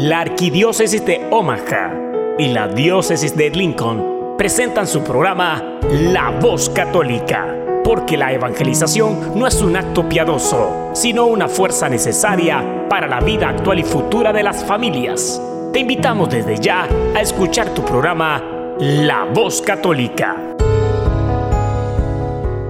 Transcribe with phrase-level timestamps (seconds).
[0.00, 1.92] La Arquidiócesis de Omaha
[2.38, 9.44] y la Diócesis de Lincoln presentan su programa La Voz Católica, porque la evangelización no
[9.44, 14.44] es un acto piadoso, sino una fuerza necesaria para la vida actual y futura de
[14.44, 15.42] las familias.
[15.72, 16.86] Te invitamos desde ya
[17.16, 18.40] a escuchar tu programa
[18.78, 20.36] La Voz Católica.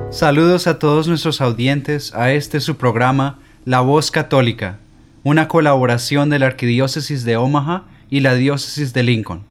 [0.09, 4.79] Saludos a todos nuestros audientes a este su programa La Voz Católica
[5.25, 9.49] una colaboración de la Arquidiócesis de Omaha y la Diócesis de Lincoln.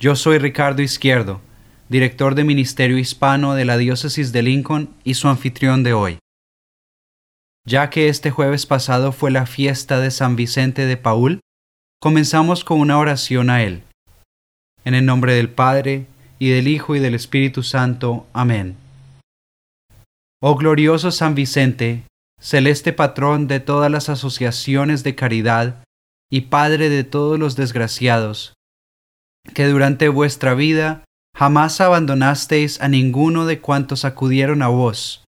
[0.00, 1.40] Yo soy Ricardo Izquierdo,
[1.88, 6.18] director de Ministerio Hispano de la Diócesis de Lincoln y su anfitrión de hoy.
[7.66, 11.40] Ya que este jueves pasado fue la fiesta de San Vicente de Paul,
[12.00, 13.84] comenzamos con una oración a él.
[14.84, 16.06] En el nombre del Padre,
[16.42, 18.26] y del Hijo y del Espíritu Santo.
[18.32, 18.74] Amén.
[20.42, 22.02] Oh glorioso San Vicente,
[22.42, 25.84] celeste patrón de todas las asociaciones de caridad
[26.28, 28.54] y Padre de todos los desgraciados,
[29.54, 31.04] que durante vuestra vida
[31.36, 35.24] jamás abandonasteis a ninguno de cuantos acudieron a vos.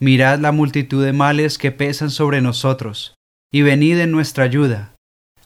[0.00, 3.14] Mirad la multitud de males que pesan sobre nosotros,
[3.52, 4.94] y venid en nuestra ayuda.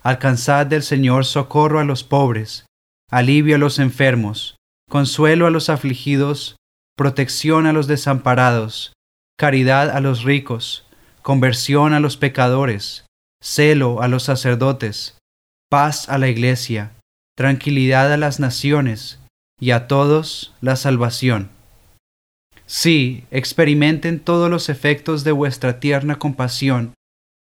[0.03, 2.67] Alcanzad del Señor socorro a los pobres,
[3.11, 4.57] alivio a los enfermos,
[4.89, 6.57] consuelo a los afligidos,
[6.97, 8.93] protección a los desamparados,
[9.37, 10.84] caridad a los ricos,
[11.25, 13.07] conversión a los pecadores,
[13.43, 15.17] celo a los sacerdotes,
[15.71, 16.93] paz a la iglesia,
[17.35, 19.21] tranquilidad a las naciones,
[19.59, 21.49] y a todos la salvación.
[22.67, 26.93] Sí, experimenten todos los efectos de vuestra tierna compasión,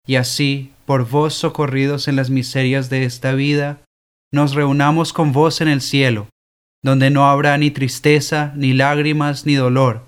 [0.07, 3.81] y así, por vos socorridos en las miserias de esta vida,
[4.33, 6.29] nos reunamos con vos en el cielo,
[6.81, 10.07] donde no habrá ni tristeza, ni lágrimas, ni dolor,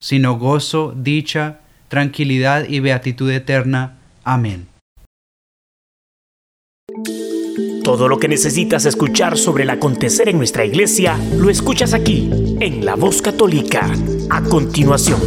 [0.00, 3.98] sino gozo, dicha, tranquilidad y beatitud eterna.
[4.22, 4.68] Amén.
[7.82, 12.30] Todo lo que necesitas escuchar sobre el acontecer en nuestra iglesia, lo escuchas aquí,
[12.60, 13.90] en La Voz Católica,
[14.30, 15.20] a continuación.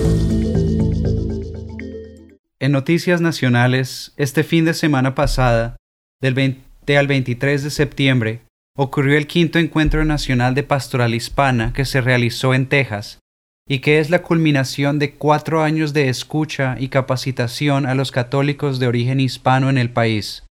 [2.59, 5.75] En Noticias Nacionales, este fin de semana pasada,
[6.21, 8.41] del 20 al 23 de septiembre,
[8.77, 13.19] ocurrió el quinto encuentro nacional de pastoral hispana que se realizó en Texas,
[13.67, 18.79] y que es la culminación de cuatro años de escucha y capacitación a los católicos
[18.79, 20.43] de origen hispano en el país.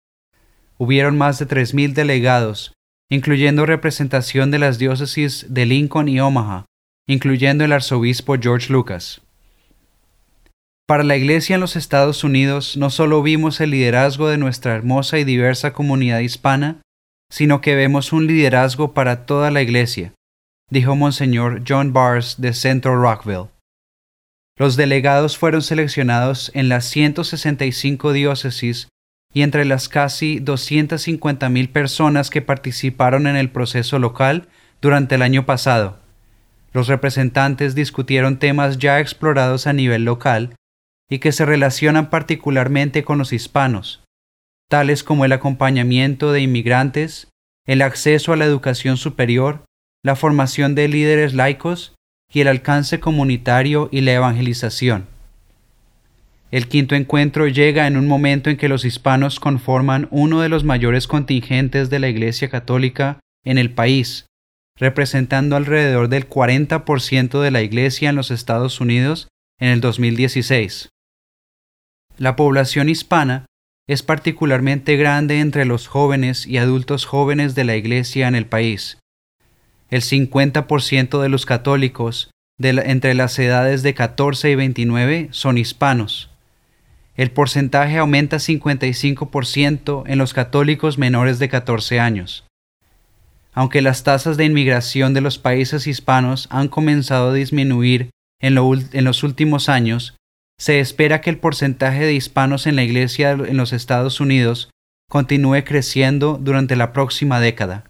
[0.77, 2.73] Hubieron más de tres mil delegados,
[3.09, 6.65] incluyendo representación de las diócesis de Lincoln y Omaha,
[7.07, 9.21] incluyendo el arzobispo George Lucas.
[10.87, 15.19] Para la Iglesia en los Estados Unidos no solo vimos el liderazgo de nuestra hermosa
[15.19, 16.81] y diversa comunidad hispana,
[17.29, 20.13] sino que vemos un liderazgo para toda la Iglesia,
[20.73, 23.49] dijo Monseñor John Bars de Central Rockville.
[24.57, 28.87] Los delegados fueron seleccionados en las 165 diócesis
[29.33, 34.47] y entre las casi 250.000 personas que participaron en el proceso local
[34.81, 35.99] durante el año pasado.
[36.71, 40.55] Los representantes discutieron temas ya explorados a nivel local
[41.07, 44.03] y que se relacionan particularmente con los hispanos,
[44.69, 47.27] tales como el acompañamiento de inmigrantes,
[47.67, 49.65] el acceso a la educación superior,
[50.03, 51.95] la formación de líderes laicos
[52.31, 55.07] y el alcance comunitario y la evangelización.
[56.51, 60.63] El quinto encuentro llega en un momento en que los hispanos conforman uno de los
[60.63, 64.27] mayores contingentes de la Iglesia Católica en el país,
[64.77, 70.89] representando alrededor del 40% de la Iglesia en los Estados Unidos en el 2016.
[72.17, 73.45] La población hispana
[73.87, 78.99] es particularmente grande entre los jóvenes y adultos jóvenes de la Iglesia en el país,
[79.93, 86.31] el 50% de los católicos entre las edades de 14 y 29 son hispanos.
[87.15, 92.43] El porcentaje aumenta 55% en los católicos menores de 14 años.
[93.53, 98.09] Aunque las tasas de inmigración de los países hispanos han comenzado a disminuir
[98.39, 100.15] en los últimos años,
[100.57, 104.71] se espera que el porcentaje de hispanos en la Iglesia en los Estados Unidos
[105.07, 107.83] continúe creciendo durante la próxima década.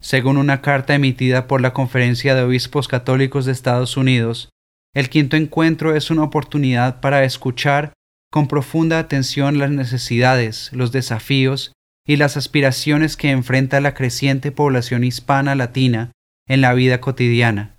[0.00, 4.50] Según una carta emitida por la Conferencia de Obispos Católicos de Estados Unidos,
[4.94, 7.92] el quinto encuentro es una oportunidad para escuchar
[8.30, 11.72] con profunda atención las necesidades, los desafíos
[12.06, 16.12] y las aspiraciones que enfrenta la creciente población hispana latina
[16.46, 17.74] en la vida cotidiana.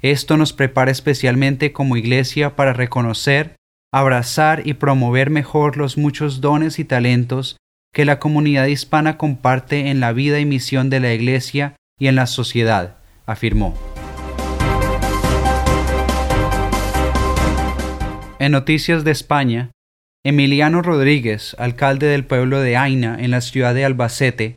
[0.00, 3.56] Esto nos prepara especialmente como Iglesia para reconocer,
[3.92, 7.56] abrazar y promover mejor los muchos dones y talentos
[7.94, 12.16] que la comunidad hispana comparte en la vida y misión de la Iglesia y en
[12.16, 13.78] la sociedad, afirmó.
[18.40, 19.70] En Noticias de España,
[20.24, 24.56] Emiliano Rodríguez, alcalde del pueblo de Aina en la ciudad de Albacete,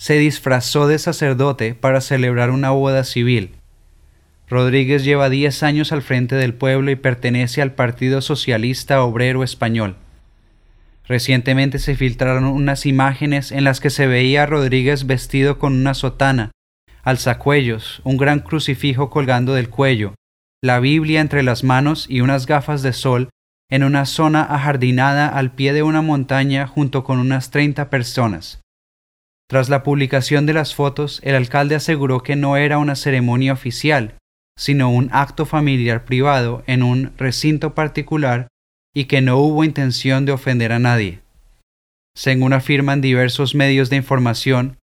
[0.00, 3.50] se disfrazó de sacerdote para celebrar una boda civil.
[4.48, 9.96] Rodríguez lleva 10 años al frente del pueblo y pertenece al Partido Socialista Obrero Español.
[11.08, 15.94] Recientemente se filtraron unas imágenes en las que se veía a Rodríguez vestido con una
[15.94, 16.50] sotana,
[17.02, 20.14] alzacuellos, un gran crucifijo colgando del cuello,
[20.62, 23.30] la Biblia entre las manos y unas gafas de sol
[23.70, 28.60] en una zona ajardinada al pie de una montaña junto con unas treinta personas.
[29.48, 34.18] Tras la publicación de las fotos, el alcalde aseguró que no era una ceremonia oficial,
[34.58, 38.48] sino un acto familiar privado en un recinto particular
[38.94, 41.20] y que no hubo intención de ofender a nadie.
[42.16, 44.76] Según afirman diversos medios de información,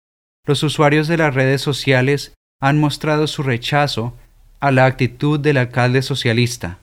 [0.46, 4.16] los usuarios de las redes sociales han mostrado su rechazo
[4.60, 6.80] a la actitud del alcalde socialista,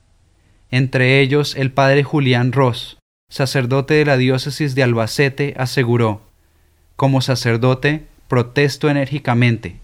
[0.71, 2.99] entre ellos el padre Julián Ross,
[3.31, 6.23] sacerdote de la diócesis de Albacete, aseguró,
[6.97, 9.79] como sacerdote, protesto enérgicamente.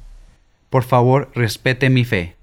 [0.71, 2.36] Por favor, respete mi fe.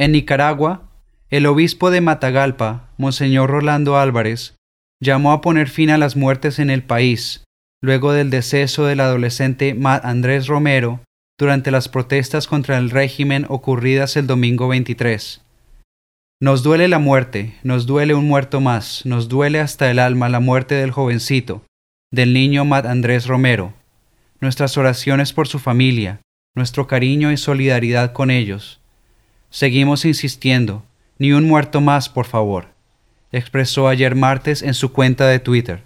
[0.00, 0.88] En Nicaragua,
[1.28, 4.56] el obispo de Matagalpa, Monseñor Rolando Álvarez,
[4.98, 7.44] llamó a poner fin a las muertes en el país,
[7.82, 11.00] luego del deceso del adolescente Andrés Romero
[11.38, 15.42] durante las protestas contra el régimen ocurridas el domingo 23.
[16.40, 20.40] Nos duele la muerte, nos duele un muerto más, nos duele hasta el alma la
[20.40, 21.62] muerte del jovencito,
[22.10, 23.74] del niño Matt Andrés Romero.
[24.40, 26.22] Nuestras oraciones por su familia,
[26.56, 28.79] nuestro cariño y solidaridad con ellos.
[29.50, 30.84] Seguimos insistiendo,
[31.18, 32.68] ni un muerto más, por favor,
[33.32, 35.82] expresó ayer martes en su cuenta de Twitter.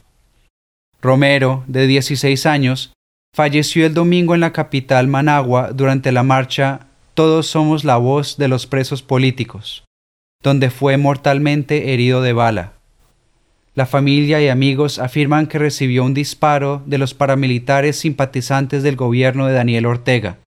[1.01, 2.93] Romero, de 16 años,
[3.35, 8.49] falleció el domingo en la capital Managua durante la marcha Todos somos la voz de
[8.49, 9.85] los presos políticos,
[10.43, 12.73] donde fue mortalmente herido de bala.
[13.75, 19.47] La familia y amigos afirman que recibió un disparo de los paramilitares simpatizantes del gobierno
[19.47, 20.39] de Daniel Ortega.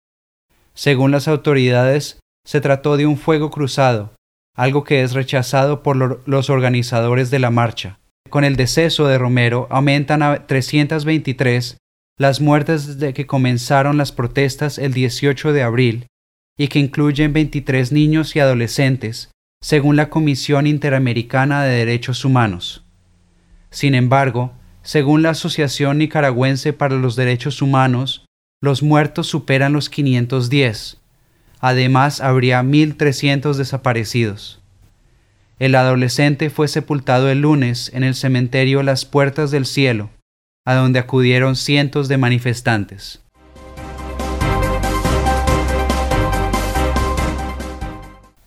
[0.74, 4.14] Según las autoridades, se trató de un fuego cruzado,
[4.56, 8.00] algo que es rechazado por los organizadores de la marcha.
[8.30, 11.76] Con el deceso de Romero aumentan a 323
[12.18, 16.08] las muertes desde que comenzaron las protestas el 18 de abril
[16.58, 19.30] y que incluyen 23 niños y adolescentes,
[19.62, 22.86] según la Comisión Interamericana de Derechos Humanos.
[23.72, 24.54] Sin embargo,
[24.84, 28.26] según la Asociación Nicaragüense para los Derechos Humanos,
[28.62, 31.02] los muertos superan los 510,
[31.60, 34.62] Además, habría 1.300 desaparecidos.
[35.60, 40.10] El adolescente fue sepultado el lunes en el cementerio Las Puertas del Cielo,
[40.66, 43.22] a donde acudieron cientos de manifestantes.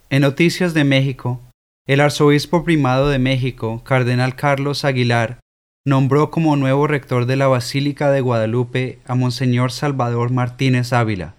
[0.09, 1.41] En Noticias de México,
[1.87, 5.41] el arzobispo primado de México, Cardenal Carlos Aguilar,
[5.85, 11.35] nombró como nuevo rector de la Basílica de Guadalupe a Monseñor Salvador Martínez Ávila.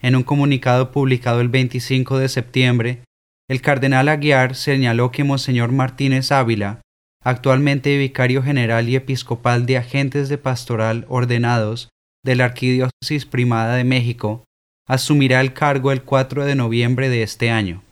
[0.00, 3.02] En un comunicado publicado el 25 de septiembre,
[3.48, 6.82] el cardenal Aguiar señaló que Monseñor Martínez Ávila,
[7.24, 11.88] actualmente vicario general y episcopal de agentes de pastoral ordenados
[12.24, 14.44] de la Arquidiócesis Primada de México,
[14.86, 17.82] asumirá el cargo el 4 de noviembre de este año.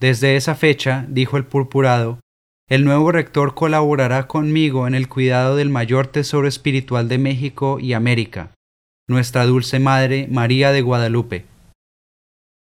[0.00, 2.18] Desde esa fecha, dijo el purpurado,
[2.68, 7.92] el nuevo rector colaborará conmigo en el cuidado del mayor tesoro espiritual de México y
[7.92, 8.52] América,
[9.10, 11.44] nuestra dulce Madre María de Guadalupe.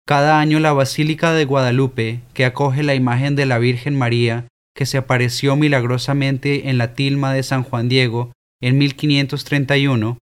[0.06, 4.86] Cada año la Basílica de Guadalupe, que acoge la imagen de la Virgen María, que
[4.86, 8.30] se apareció milagrosamente en la tilma de San Juan Diego
[8.62, 10.18] en 1531,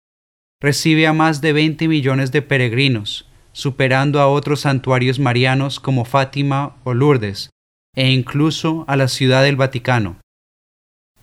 [0.63, 6.77] recibe a más de 20 millones de peregrinos, superando a otros santuarios marianos como Fátima
[6.85, 7.51] o Lourdes,
[7.95, 10.17] e incluso a la Ciudad del Vaticano.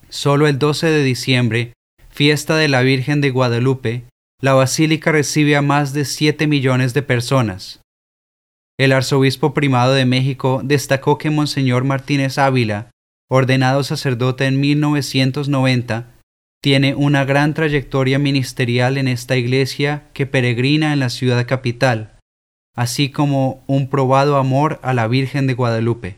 [0.10, 1.74] Solo el 12 de diciembre,
[2.12, 4.11] fiesta de la Virgen de Guadalupe,
[4.42, 7.82] la basílica recibe a más de 7 millones de personas.
[8.80, 12.90] El arzobispo primado de México destacó que Monseñor Martínez Ávila,
[13.30, 16.16] ordenado sacerdote en 1990,
[16.64, 22.18] tiene una gran trayectoria ministerial en esta iglesia que peregrina en la ciudad capital,
[22.76, 26.18] así como un probado amor a la Virgen de Guadalupe.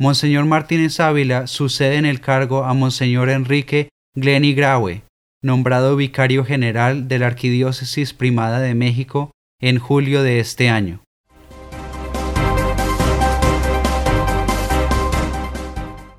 [0.00, 5.02] Monseñor Martínez Ávila sucede en el cargo a Monseñor Enrique Glenny Graue,
[5.42, 11.02] nombrado vicario general de la Arquidiócesis Primada de México en julio de este año.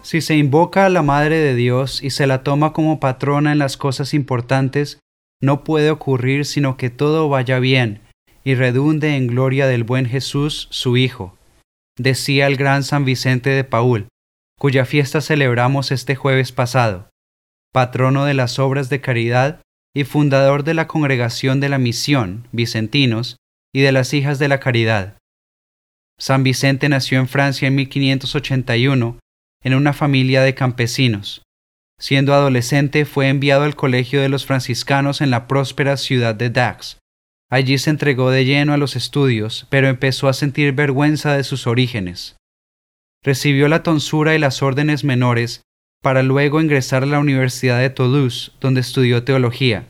[0.01, 3.57] Si se invoca a la Madre de Dios y se la toma como patrona en
[3.57, 4.99] las cosas importantes,
[5.41, 8.01] no puede ocurrir sino que todo vaya bien
[8.43, 11.37] y redunde en gloria del buen Jesús, su Hijo.
[11.97, 14.07] decía el gran San Vicente de Paul,
[14.59, 17.09] cuya fiesta celebramos este jueves pasado,
[17.73, 19.61] patrono de las obras de caridad
[19.95, 23.37] y fundador de la Congregación de la Misión, Vicentinos,
[23.73, 25.17] y de las Hijas de la Caridad.
[26.19, 29.19] San Vicente nació en Francia en 1581
[29.63, 31.41] en una familia de campesinos.
[31.99, 36.99] Siendo adolescente fue enviado al colegio de los franciscanos en la próspera ciudad de Dax.
[37.49, 41.65] Allí se entregó de lleno a los estudios, pero empezó a sentir vergüenza de sus
[41.65, 42.35] orígenes.
[43.23, 45.61] Recibió la tonsura y las órdenes menores
[46.03, 49.89] para luego ingresar a la Universidad de Toulouse, donde estudió teología.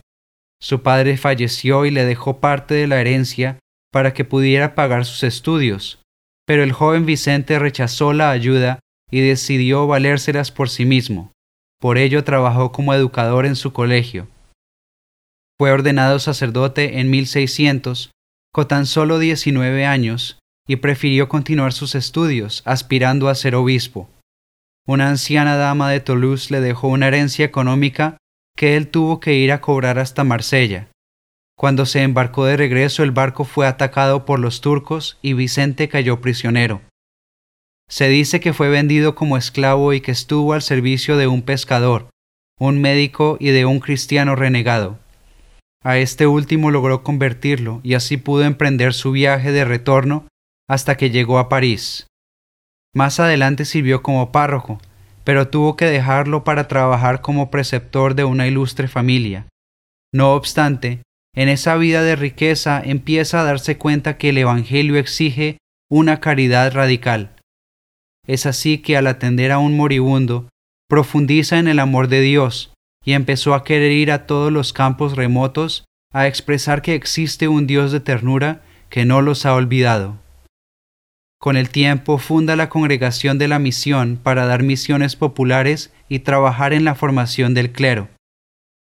[0.61, 3.57] Su padre falleció y le dejó parte de la herencia
[3.91, 5.99] para que pudiera pagar sus estudios,
[6.45, 8.79] pero el joven Vicente rechazó la ayuda
[9.09, 11.31] y decidió valérselas por sí mismo.
[11.81, 14.27] Por ello trabajó como educador en su colegio.
[15.59, 18.11] Fue ordenado sacerdote en 1600,
[18.53, 24.09] con tan solo 19 años, y prefirió continuar sus estudios, aspirando a ser obispo.
[24.85, 28.17] Una anciana dama de Toulouse le dejó una herencia económica
[28.57, 30.89] que él tuvo que ir a cobrar hasta Marsella.
[31.55, 36.19] Cuando se embarcó de regreso el barco fue atacado por los turcos y Vicente cayó
[36.19, 36.81] prisionero.
[37.89, 42.09] Se dice que fue vendido como esclavo y que estuvo al servicio de un pescador,
[42.59, 44.99] un médico y de un cristiano renegado.
[45.81, 50.27] A este último logró convertirlo y así pudo emprender su viaje de retorno
[50.67, 52.07] hasta que llegó a París.
[52.95, 54.79] Más adelante sirvió como párroco,
[55.23, 59.47] pero tuvo que dejarlo para trabajar como preceptor de una ilustre familia.
[60.13, 61.01] No obstante,
[61.35, 65.57] en esa vida de riqueza empieza a darse cuenta que el Evangelio exige
[65.89, 67.35] una caridad radical.
[68.27, 70.49] Es así que al atender a un moribundo,
[70.87, 72.73] profundiza en el amor de Dios
[73.03, 77.65] y empezó a querer ir a todos los campos remotos a expresar que existe un
[77.65, 80.19] Dios de ternura que no los ha olvidado.
[81.43, 86.71] Con el tiempo funda la Congregación de la Misión para dar misiones populares y trabajar
[86.71, 88.07] en la formación del clero.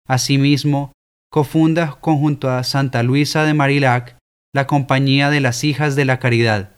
[0.08, 0.92] Asimismo,
[1.30, 4.16] cofunda junto a Santa Luisa de Marilac
[4.54, 6.72] la Compañía de las Hijas de la Caridad.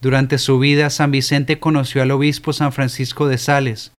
[0.00, 3.92] Durante su vida, San Vicente conoció al obispo San Francisco de Sales,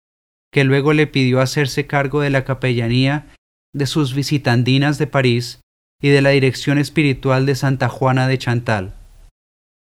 [0.50, 3.28] que luego le pidió hacerse cargo de la capellanía
[3.74, 5.60] de sus visitandinas de París
[6.02, 9.03] y de la dirección espiritual de Santa Juana de Chantal.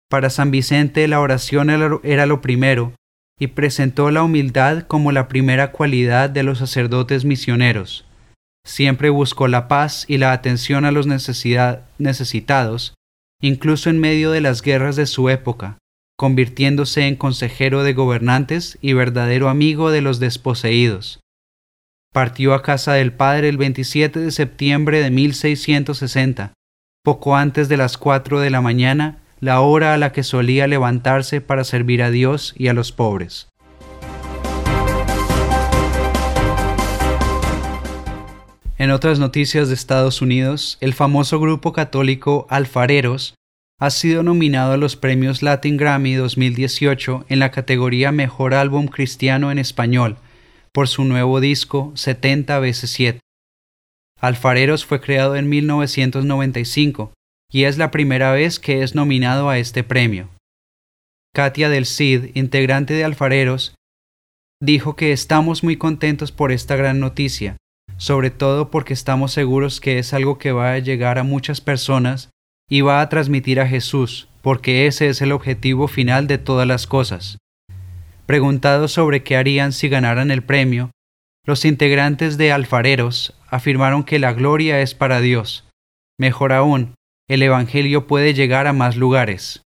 [0.10, 2.94] Para San Vicente la oración era lo primero,
[3.40, 8.06] y presentó la humildad como la primera cualidad de los sacerdotes misioneros.
[8.66, 12.96] Siempre buscó la paz y la atención a los necesitados,
[13.42, 15.78] incluso en medio de las guerras de su época,
[16.18, 21.20] convirtiéndose en consejero de gobernantes y verdadero amigo de los desposeídos.
[22.12, 26.54] Partió a casa del padre el 27 de septiembre de 1660,
[27.04, 31.42] poco antes de las cuatro de la mañana, la hora a la que solía levantarse
[31.42, 33.48] para servir a Dios y a los pobres.
[38.80, 43.34] En otras noticias de Estados Unidos, el famoso grupo católico Alfareros
[43.80, 49.52] ha sido nominado a los premios Latin Grammy 2018 en la categoría Mejor Álbum Cristiano
[49.52, 50.18] en Español
[50.72, 53.20] por su nuevo disco 70 veces 7.
[54.20, 57.14] Alfareros fue creado en 1995
[57.52, 60.30] y es la primera vez que es nominado a este premio.
[61.34, 63.76] Katia del Cid, integrante de Alfareros,
[64.62, 67.58] dijo que estamos muy contentos por esta gran noticia,
[67.98, 72.30] sobre todo porque estamos seguros que es algo que va a llegar a muchas personas
[72.70, 76.88] y va a transmitir a Jesús, porque ese es el objetivo final de todas las
[76.88, 77.38] cosas.
[78.26, 80.92] Preguntados sobre qué harían si ganaran el premio,
[81.46, 85.66] los integrantes de Alfareros afirmaron que la gloria es para Dios.
[86.20, 86.96] Mejor aún,
[87.30, 89.64] el Evangelio puede llegar a más lugares.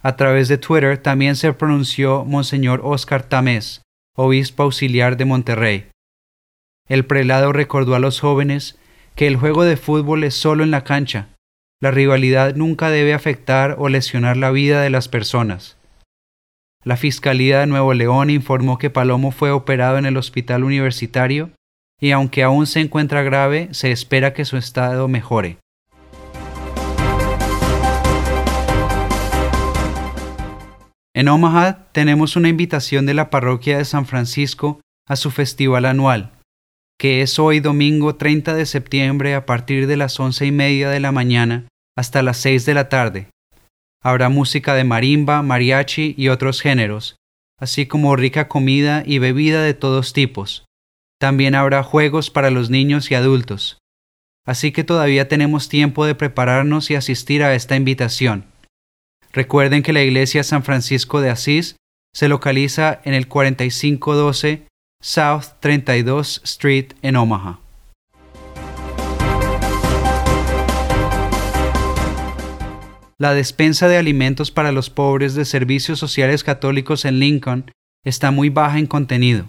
[0.00, 3.82] A través de Twitter también se pronunció Monseñor Oscar Tamés,
[4.14, 5.88] obispo auxiliar de Monterrey.
[6.88, 8.78] El prelado recordó a los jóvenes
[9.14, 11.28] que el juego de fútbol es solo en la cancha,
[11.78, 15.76] la rivalidad nunca debe afectar o lesionar la vida de las personas.
[16.84, 21.50] La Fiscalía de Nuevo León informó que Palomo fue operado en el hospital universitario
[22.00, 25.58] y aunque aún se encuentra grave, se espera que su estado mejore.
[31.14, 36.32] En Omaha tenemos una invitación de la parroquia de San Francisco a su festival anual,
[36.98, 41.00] que es hoy domingo 30 de septiembre a partir de las once y media de
[41.00, 43.28] la mañana hasta las seis de la tarde.
[44.02, 47.16] Habrá música de marimba, mariachi y otros géneros,
[47.58, 50.64] así como rica comida y bebida de todos tipos.
[51.18, 53.78] También habrá juegos para los niños y adultos.
[54.46, 58.44] Así que todavía tenemos tiempo de prepararnos y asistir a esta invitación.
[59.32, 61.76] Recuerden que la iglesia San Francisco de Asís
[62.14, 64.66] se localiza en el 4512
[65.00, 67.60] South 32 Street en Omaha.
[73.18, 77.70] La despensa de alimentos para los pobres de servicios sociales católicos en Lincoln
[78.04, 79.48] está muy baja en contenido.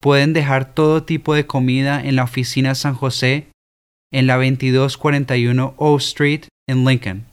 [0.00, 3.48] Pueden dejar todo tipo de comida en la oficina San José
[4.12, 7.26] en la 2241 O Street en Lincoln.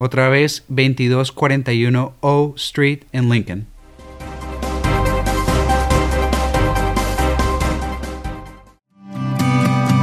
[0.00, 3.71] Otra vez 2241 O Street en Lincoln.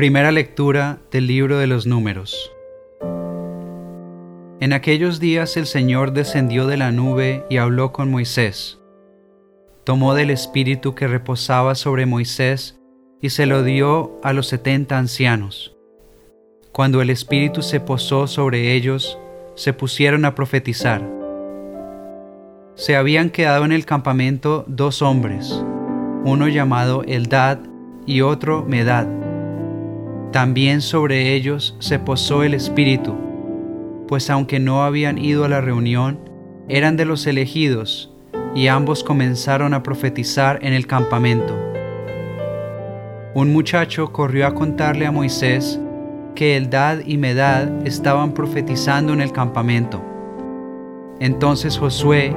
[0.00, 2.50] Primera lectura del libro de los números.
[4.58, 8.80] En aquellos días el Señor descendió de la nube y habló con Moisés.
[9.84, 12.80] Tomó del espíritu que reposaba sobre Moisés
[13.20, 15.76] y se lo dio a los setenta ancianos.
[16.72, 19.18] Cuando el espíritu se posó sobre ellos,
[19.54, 21.06] se pusieron a profetizar.
[22.74, 25.62] Se habían quedado en el campamento dos hombres,
[26.24, 27.58] uno llamado Eldad
[28.06, 29.19] y otro Medad
[30.32, 33.16] también sobre ellos se posó el Espíritu,
[34.06, 36.20] pues aunque no habían ido a la reunión,
[36.68, 38.12] eran de los elegidos,
[38.54, 41.56] y ambos comenzaron a profetizar en el campamento.
[43.34, 45.80] Un muchacho corrió a contarle a Moisés
[46.34, 50.00] que Eldad y Medad estaban profetizando en el campamento.
[51.18, 52.34] Entonces Josué,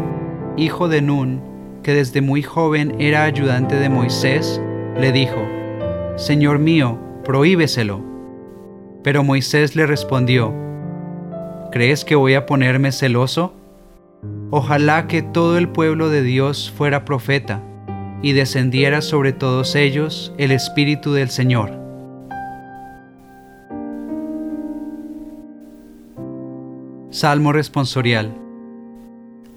[0.58, 1.41] hijo de Nun,
[1.84, 4.62] que desde muy joven era ayudante de Moisés,
[4.99, 5.41] le dijo,
[6.15, 8.01] Señor mío, prohíbeselo.
[9.03, 10.53] Pero Moisés le respondió,
[11.71, 13.53] ¿crees que voy a ponerme celoso?
[14.51, 17.62] Ojalá que todo el pueblo de Dios fuera profeta
[18.21, 21.71] y descendiera sobre todos ellos el Espíritu del Señor.
[27.09, 28.33] Salmo responsorial.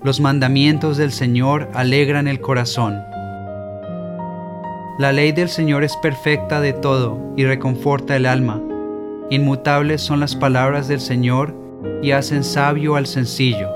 [0.02, 3.00] Los mandamientos del Señor alegran el corazón.
[4.98, 8.62] La ley del Señor es perfecta de todo y reconforta el alma.
[9.28, 11.54] Inmutables son las palabras del Señor
[12.02, 13.68] y hacen sabio al sencillo.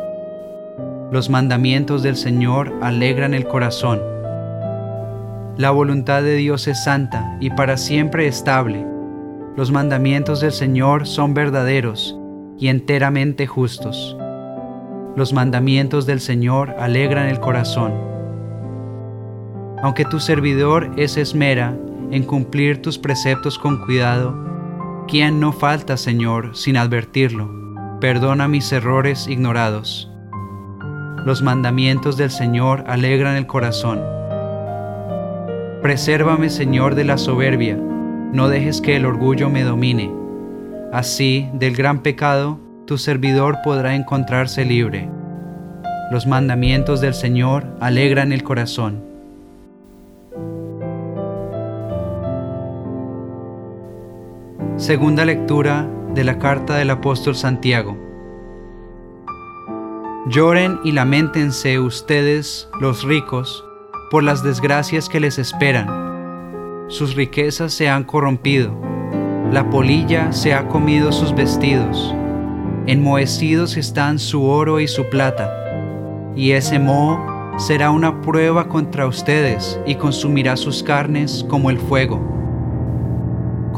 [1.13, 4.01] Los mandamientos del Señor alegran el corazón.
[5.59, 8.87] La voluntad de Dios es santa y para siempre estable.
[9.57, 12.19] Los mandamientos del Señor son verdaderos
[12.59, 14.17] y enteramente justos.
[15.17, 17.93] Los mandamientos del Señor alegran el corazón
[19.83, 21.77] aunque tu servidor es esmera
[22.11, 24.51] en cumplir tus preceptos con cuidado,
[25.11, 27.51] ¿Quién no falta, Señor, sin advertirlo?
[28.01, 30.09] Perdona mis errores ignorados.
[31.27, 34.01] Los mandamientos del Señor alegran el corazón.
[35.83, 40.13] Presérvame, Señor, de la soberbia, no dejes que el orgullo me domine.
[40.93, 45.11] Así, del gran pecado, tu servidor podrá encontrarse libre.
[46.13, 49.10] Los mandamientos del Señor alegran el corazón.
[54.81, 57.99] Segunda lectura de la carta del apóstol Santiago.
[60.27, 63.63] Lloren y lamentense ustedes, los ricos,
[64.11, 66.87] por las desgracias que les esperan.
[66.89, 68.75] Sus riquezas se han corrompido,
[69.53, 72.15] la polilla se ha comido sus vestidos,
[72.87, 77.21] enmohecidos están su oro y su plata, y ese moho
[77.59, 82.40] será una prueba contra ustedes y consumirá sus carnes como el fuego.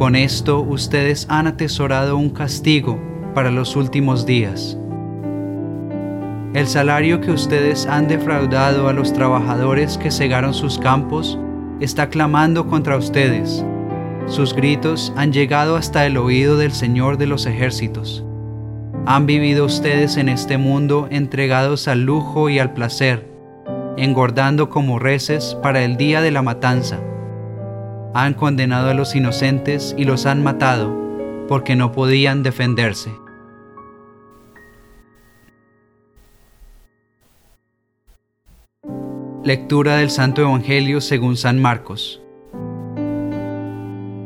[0.02, 3.00] Con esto ustedes han atesorado un castigo
[3.36, 4.76] para los últimos días.
[6.54, 11.38] El salario que ustedes han defraudado a los trabajadores que cegaron sus campos
[11.78, 13.64] está clamando contra ustedes.
[14.26, 18.24] Sus gritos han llegado hasta el oído del Señor de los ejércitos.
[19.06, 23.30] Han vivido ustedes en este mundo entregados al lujo y al placer,
[23.96, 26.98] engordando como reces para el día de la matanza.
[28.14, 31.02] Han condenado a los inocentes y los han matado
[31.48, 33.10] porque no podían defenderse.
[39.44, 42.22] Lectura del Santo Evangelio según San Marcos.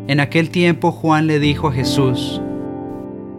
[0.08, 2.42] En aquel tiempo Juan le dijo a Jesús,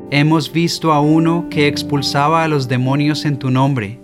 [0.09, 3.99] Hemos visto a uno que expulsaba a los demonios en tu nombre,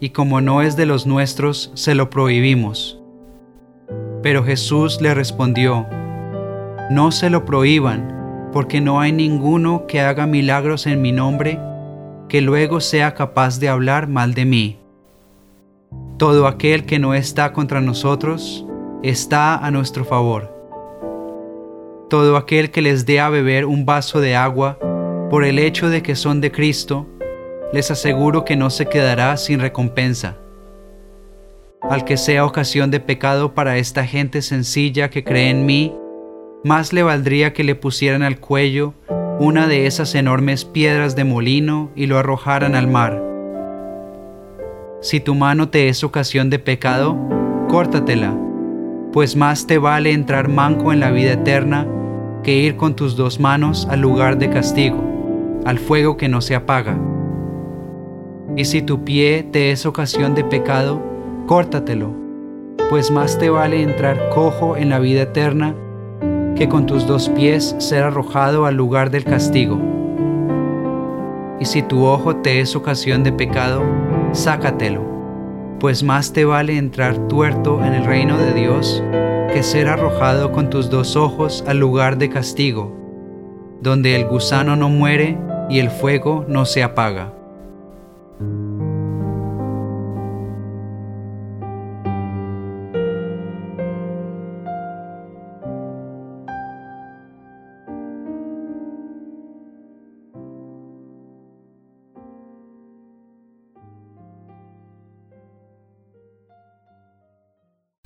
[0.00, 3.00] y como no es de los nuestros, se lo prohibimos.
[4.26, 5.86] Pero Jesús le respondió,
[6.90, 11.60] No se lo prohíban, porque no hay ninguno que haga milagros en mi nombre
[12.28, 14.80] que luego sea capaz de hablar mal de mí.
[16.18, 18.66] Todo aquel que no está contra nosotros
[19.04, 20.52] está a nuestro favor.
[22.10, 24.76] Todo aquel que les dé a beber un vaso de agua
[25.30, 27.06] por el hecho de que son de Cristo,
[27.72, 30.34] les aseguro que no se quedará sin recompensa.
[31.90, 35.94] Al que sea ocasión de pecado para esta gente sencilla que cree en mí,
[36.64, 38.94] más le valdría que le pusieran al cuello
[39.38, 43.22] una de esas enormes piedras de molino y lo arrojaran al mar.
[45.00, 47.16] Si tu mano te es ocasión de pecado,
[47.68, 48.34] córtatela,
[49.12, 51.86] pues más te vale entrar manco en la vida eterna
[52.42, 55.16] que ir con tus dos manos al lugar de castigo
[55.66, 56.96] al fuego que no se apaga.
[58.56, 61.02] Y si tu pie te es ocasión de pecado,
[61.46, 62.12] córtatelo,
[62.90, 65.74] pues más te vale entrar cojo en la vida eterna
[66.56, 69.78] que con tus dos pies ser arrojado al lugar del castigo.
[71.60, 73.82] Y si tu ojo te es ocasión de pecado,
[74.32, 75.02] sácatelo,
[75.78, 79.02] pues más te vale entrar tuerto en el reino de Dios
[79.52, 82.94] que ser arrojado con tus dos ojos al lugar de castigo,
[83.80, 85.38] donde el gusano no muere
[85.70, 87.35] y el fuego no se apaga.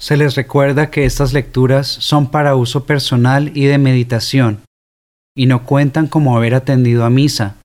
[0.01, 4.61] Se les recuerda que estas lecturas son para uso personal y de meditación
[5.37, 7.57] y no cuentan como haber atendido a misa,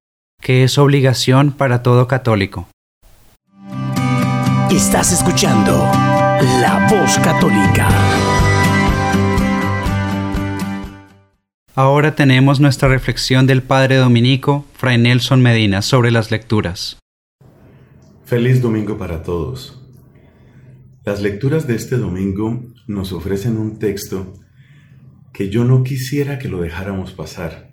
[0.41, 2.67] que es obligación para todo católico.
[4.69, 5.71] Estás escuchando
[6.59, 7.87] La Voz Católica.
[11.73, 16.97] Ahora tenemos nuestra reflexión del Padre Dominico, Fray Nelson Medina, sobre las lecturas.
[18.25, 19.84] Feliz domingo para todos.
[21.05, 24.33] Las lecturas de este domingo nos ofrecen un texto
[25.33, 27.69] que yo no quisiera que lo dejáramos pasar.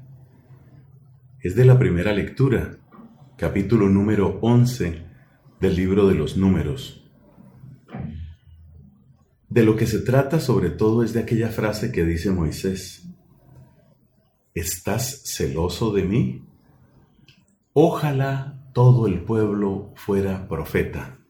[1.40, 2.76] Es de la primera lectura,
[3.38, 5.06] capítulo número 11
[5.60, 7.10] del libro de los números.
[9.48, 13.08] De lo que se trata sobre todo es de aquella frase que dice Moisés,
[14.52, 16.44] ¿estás celoso de mí?
[17.72, 21.21] Ojalá todo el pueblo fuera profeta.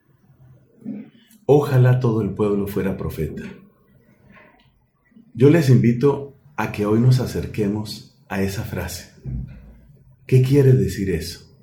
[1.54, 3.42] Ojalá todo el pueblo fuera profeta.
[5.34, 9.12] Yo les invito a que hoy nos acerquemos a esa frase.
[10.26, 11.54] ¿Qué quiere decir eso?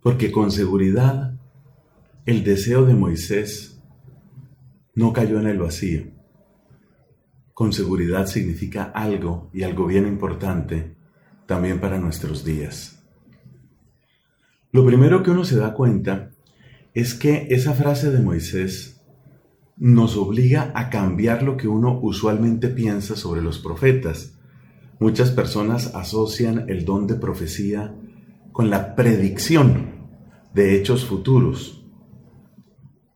[0.00, 1.38] Porque con seguridad
[2.24, 3.78] el deseo de Moisés
[4.94, 6.06] no cayó en el vacío.
[7.52, 10.96] Con seguridad significa algo y algo bien importante
[11.44, 13.04] también para nuestros días.
[14.72, 16.30] Lo primero que uno se da cuenta
[16.96, 19.02] es que esa frase de Moisés
[19.76, 24.38] nos obliga a cambiar lo que uno usualmente piensa sobre los profetas.
[24.98, 27.94] Muchas personas asocian el don de profecía
[28.50, 30.08] con la predicción
[30.54, 31.84] de hechos futuros.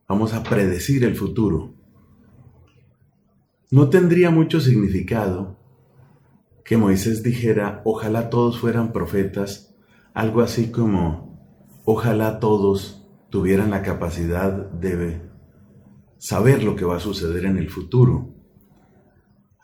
[0.07, 1.73] Vamos a predecir el futuro.
[3.71, 5.57] No tendría mucho significado
[6.67, 9.75] que Moisés dijera, ojalá todos fueran profetas,
[10.13, 11.41] algo así como,
[11.87, 13.00] ojalá todos
[13.31, 15.23] tuvieran la capacidad de
[16.19, 18.35] saber lo que va a suceder en el futuro,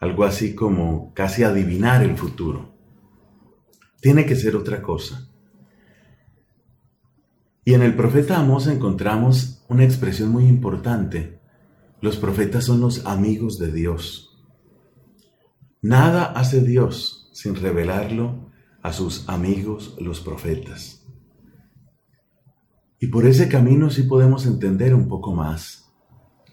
[0.01, 2.75] algo así como casi adivinar el futuro.
[4.01, 5.29] Tiene que ser otra cosa.
[7.65, 11.37] Y en el profeta Amós encontramos una expresión muy importante
[12.01, 14.39] los profetas son los amigos de Dios.
[15.81, 18.51] Nada hace Dios sin revelarlo
[18.83, 20.96] a sus amigos los profetas.
[23.07, 25.93] Y por ese camino sí podemos entender un poco más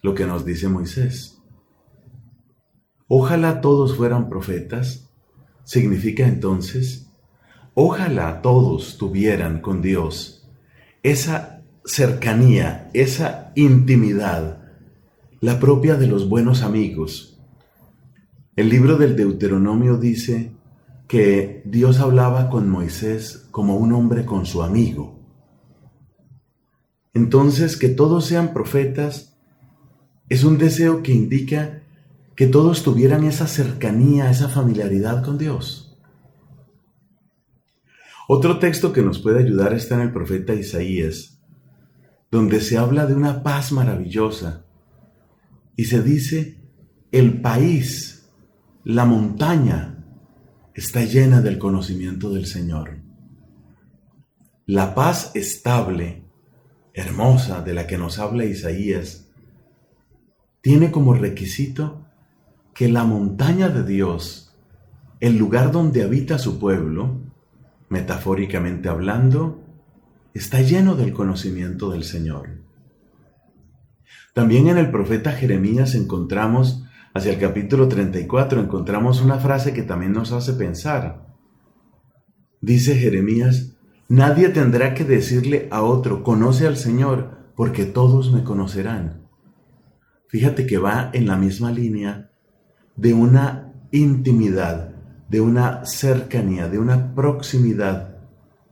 [0.03, 1.41] lo que nos dice Moisés.
[3.07, 5.09] Ojalá todos fueran profetas,
[5.63, 7.09] significa entonces,
[7.73, 10.47] ojalá todos tuvieran con Dios
[11.01, 14.61] esa cercanía, esa intimidad
[15.41, 17.41] la propia de los buenos amigos.
[18.55, 20.51] El libro del Deuteronomio dice
[21.07, 25.22] que Dios hablaba con Moisés como un hombre con su amigo.
[27.13, 29.35] Entonces, que todos sean profetas
[30.29, 31.83] es un deseo que indica
[32.35, 35.95] que todos tuvieran esa cercanía, esa familiaridad con Dios.
[38.27, 41.39] Otro texto que nos puede ayudar está en el profeta Isaías,
[42.31, 44.65] donde se habla de una paz maravillosa
[45.75, 46.57] y se dice,
[47.11, 48.29] el país,
[48.83, 50.03] la montaña,
[50.73, 53.01] está llena del conocimiento del Señor.
[54.65, 56.22] La paz estable,
[56.93, 59.27] hermosa, de la que nos habla Isaías,
[60.61, 62.05] tiene como requisito
[62.73, 64.55] que la montaña de Dios,
[65.19, 67.21] el lugar donde habita su pueblo,
[67.89, 69.61] metafóricamente hablando,
[70.33, 72.61] está lleno del conocimiento del Señor.
[74.33, 80.13] También en el profeta Jeremías encontramos, hacia el capítulo 34, encontramos una frase que también
[80.13, 81.27] nos hace pensar.
[82.59, 83.72] Dice Jeremías,
[84.13, 89.27] nadie tendrá que decirle a otro, conoce al Señor, porque todos me conocerán.
[90.27, 92.29] Fíjate que va en la misma línea
[92.95, 94.95] de una intimidad,
[95.29, 98.17] de una cercanía, de una proximidad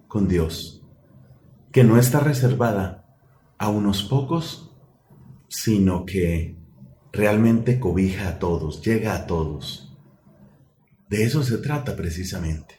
[0.07, 0.85] con Dios,
[1.71, 3.17] que no está reservada
[3.57, 4.67] a unos pocos
[5.47, 6.55] sino que
[7.11, 9.97] realmente cobija a todos, llega a todos.
[11.09, 12.75] De eso se trata precisamente,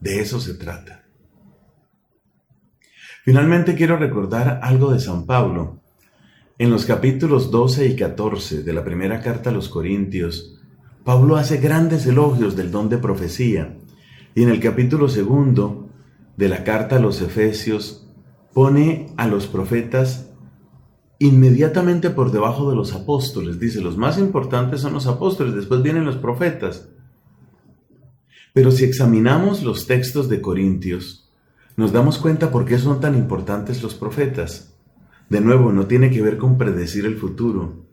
[0.00, 1.07] de eso se trata.
[3.28, 5.82] Finalmente quiero recordar algo de San Pablo.
[6.56, 10.58] En los capítulos 12 y 14 de la primera carta a los Corintios,
[11.04, 13.76] Pablo hace grandes elogios del don de profecía
[14.34, 15.90] y en el capítulo segundo
[16.38, 18.08] de la carta a los Efesios
[18.54, 20.30] pone a los profetas
[21.18, 23.60] inmediatamente por debajo de los apóstoles.
[23.60, 26.88] Dice, los más importantes son los apóstoles, después vienen los profetas.
[28.54, 31.27] Pero si examinamos los textos de Corintios,
[31.78, 34.74] nos damos cuenta por qué son tan importantes los profetas.
[35.28, 37.86] De nuevo, no tiene que ver con predecir el futuro.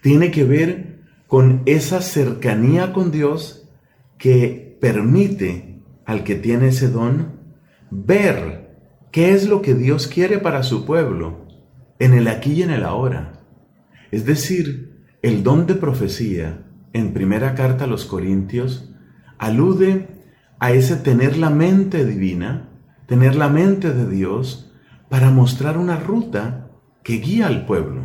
[0.00, 3.68] Tiene que ver con esa cercanía con Dios
[4.16, 7.40] que permite al que tiene ese don
[7.90, 8.78] ver
[9.10, 11.48] qué es lo que Dios quiere para su pueblo
[11.98, 13.42] en el aquí y en el ahora.
[14.12, 18.94] Es decir, el don de profecía en primera carta a los Corintios
[19.36, 20.06] alude
[20.60, 22.70] a ese tener la mente divina,
[23.06, 24.70] tener la mente de Dios
[25.08, 26.70] para mostrar una ruta
[27.02, 28.02] que guía al pueblo.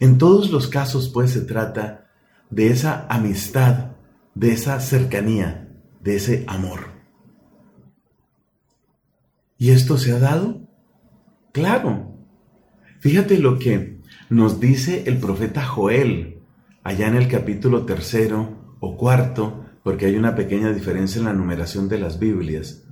[0.00, 2.06] En todos los casos, pues, se trata
[2.50, 3.92] de esa amistad,
[4.34, 5.68] de esa cercanía,
[6.00, 6.98] de ese amor.
[9.58, 10.60] ¿Y esto se ha dado?
[11.52, 12.14] Claro.
[13.00, 16.38] Fíjate lo que nos dice el profeta Joel
[16.84, 21.88] allá en el capítulo tercero o cuarto, porque hay una pequeña diferencia en la numeración
[21.88, 22.84] de las Biblias.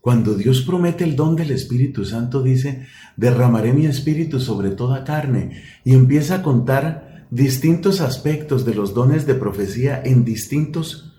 [0.00, 2.86] Cuando Dios promete el don del Espíritu Santo, dice,
[3.18, 9.26] derramaré mi espíritu sobre toda carne, y empieza a contar distintos aspectos de los dones
[9.26, 11.14] de profecía en distintos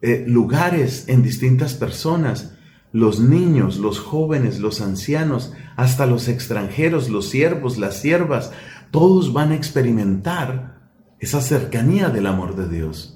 [0.00, 2.54] eh, lugares, en distintas personas
[2.92, 8.52] los niños, los jóvenes, los ancianos, hasta los extranjeros, los siervos, las siervas,
[8.90, 10.80] todos van a experimentar
[11.18, 13.11] esa cercanía del amor de Dios.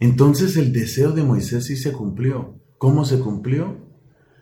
[0.00, 2.58] Entonces el deseo de Moisés sí se cumplió.
[2.78, 3.76] ¿Cómo se cumplió?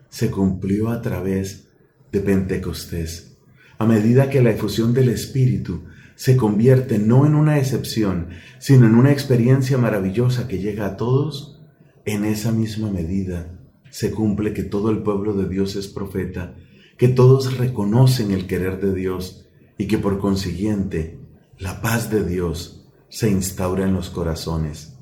[0.09, 1.69] Se cumplió a través
[2.13, 3.37] de Pentecostés.
[3.79, 5.83] A medida que la efusión del Espíritu
[6.15, 11.61] se convierte no en una excepción, sino en una experiencia maravillosa que llega a todos,
[12.05, 13.59] en esa misma medida
[13.91, 16.55] se cumple que todo el pueblo de Dios es profeta,
[16.97, 21.19] que todos reconocen el querer de Dios y que por consiguiente
[21.59, 24.98] la paz de Dios se instaura en los corazones.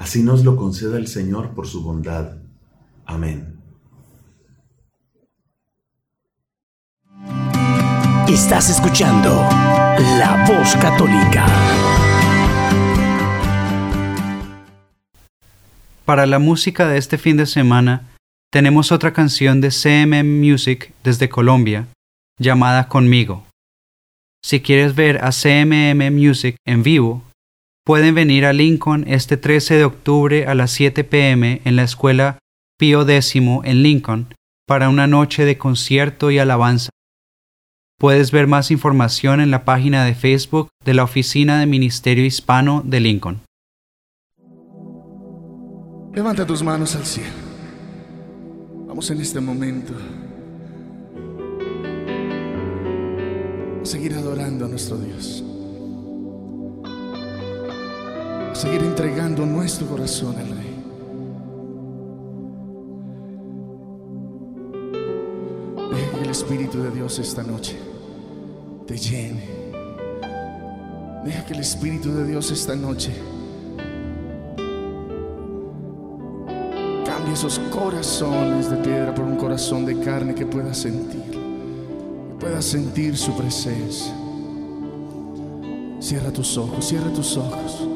[0.00, 2.38] Así nos lo conceda el Señor por su bondad.
[3.04, 3.58] Amén.
[8.26, 11.46] Estás escuchando La Voz Católica.
[16.06, 18.08] Para la música de este fin de semana,
[18.50, 21.88] tenemos otra canción de CMM Music desde Colombia,
[22.38, 23.44] llamada Conmigo.
[24.42, 27.22] Si quieres ver a CMM Music en vivo,
[27.84, 32.38] pueden venir a Lincoln este 13 de octubre a las 7 pm en la Escuela
[32.78, 34.34] Pío X en Lincoln
[34.66, 36.90] para una noche de concierto y alabanza.
[37.98, 42.82] Puedes ver más información en la página de Facebook de la Oficina de Ministerio Hispano
[42.84, 43.40] de Lincoln.
[46.14, 47.28] Levanta tus manos al cielo.
[48.86, 49.92] Vamos en este momento
[53.82, 55.44] a seguir adorando a nuestro Dios.
[58.52, 60.76] Seguir entregando nuestro corazón al Rey.
[65.90, 67.76] Deja que el Espíritu de Dios esta noche
[68.86, 69.44] te llene.
[71.24, 73.12] Deja que el Espíritu de Dios esta noche
[77.04, 82.62] cambie esos corazones de piedra por un corazón de carne que pueda sentir, que pueda
[82.62, 84.14] sentir su presencia.
[86.00, 87.89] Cierra tus ojos, cierra tus ojos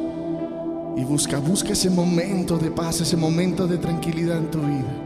[0.96, 5.04] y busca, busca ese momento de paz, ese momento de tranquilidad en tu vida.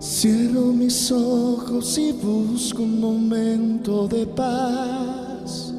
[0.00, 5.74] Cierro mis ojos y busco un momento de paz.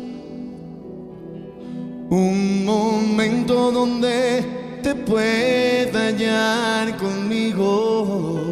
[2.10, 4.46] Un momento donde
[4.84, 8.47] te pueda hallar conmigo mi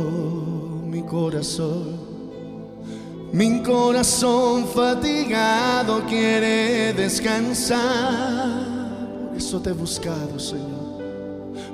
[1.05, 2.15] corazón.
[3.31, 8.65] Mi corazón fatigado quiere descansar.
[9.27, 10.85] Por eso te he buscado, Señor.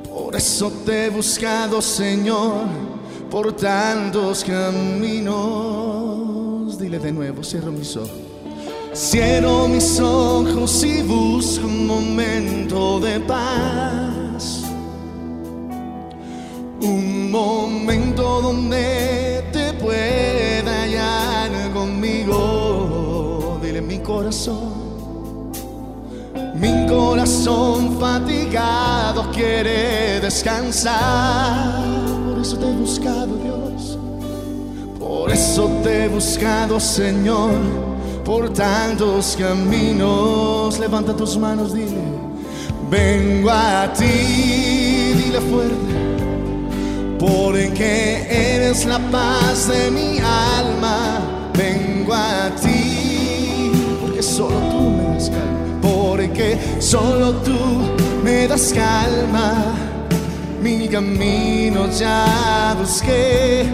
[0.03, 2.91] Por eso te he buscado, Señor
[3.31, 5.31] por tantos caminos.
[6.77, 8.11] Dile de nuevo, cierro mis ojos.
[8.93, 14.63] Cierro mis ojos y busco un momento de paz.
[17.31, 23.57] Momento donde te pueda hallar conmigo.
[23.63, 25.53] Dile mi corazón.
[26.55, 31.85] Mi corazón fatigado quiere descansar.
[32.27, 33.97] Por eso te he buscado, Dios.
[34.99, 37.53] Por eso te he buscado, Señor.
[38.25, 40.77] Por tantos caminos.
[40.79, 42.03] Levanta tus manos, dile.
[42.89, 45.90] Vengo a ti, dile fuerte.
[47.21, 51.21] Porque eres la paz de mi alma.
[51.53, 53.71] Vengo a ti.
[54.01, 55.79] Porque solo tú me das calma.
[55.81, 57.59] Porque solo tú
[58.23, 59.81] me das calma
[60.61, 63.65] mi camino ya busqué,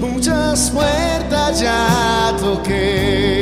[0.00, 3.33] muchas puertas ya toqué.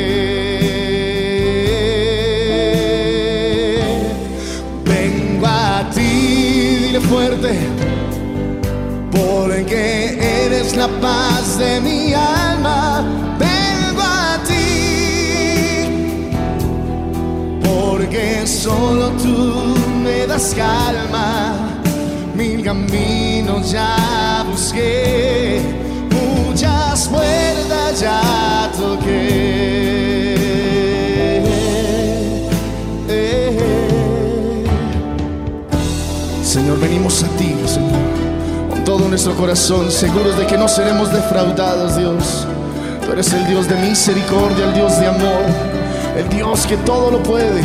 [11.00, 13.04] Paz de mi alma.
[13.38, 15.88] Vengo a ti,
[17.62, 19.74] porque solo tú
[20.04, 21.72] me das calma
[22.34, 25.60] mil caminos ya busqué,
[26.10, 29.41] muchas puertas ya toqué.
[39.24, 42.44] Nuestro corazón, seguros de que no seremos defraudados, Dios.
[43.04, 45.44] Tú eres el Dios de misericordia, el Dios de amor,
[46.16, 47.62] el Dios que todo lo puede.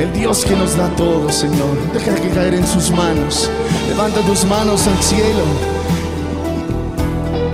[0.00, 1.78] El Dios que nos da todo, Señor.
[1.92, 3.48] Deja que caer en sus manos.
[3.88, 5.44] Levanta tus manos al cielo.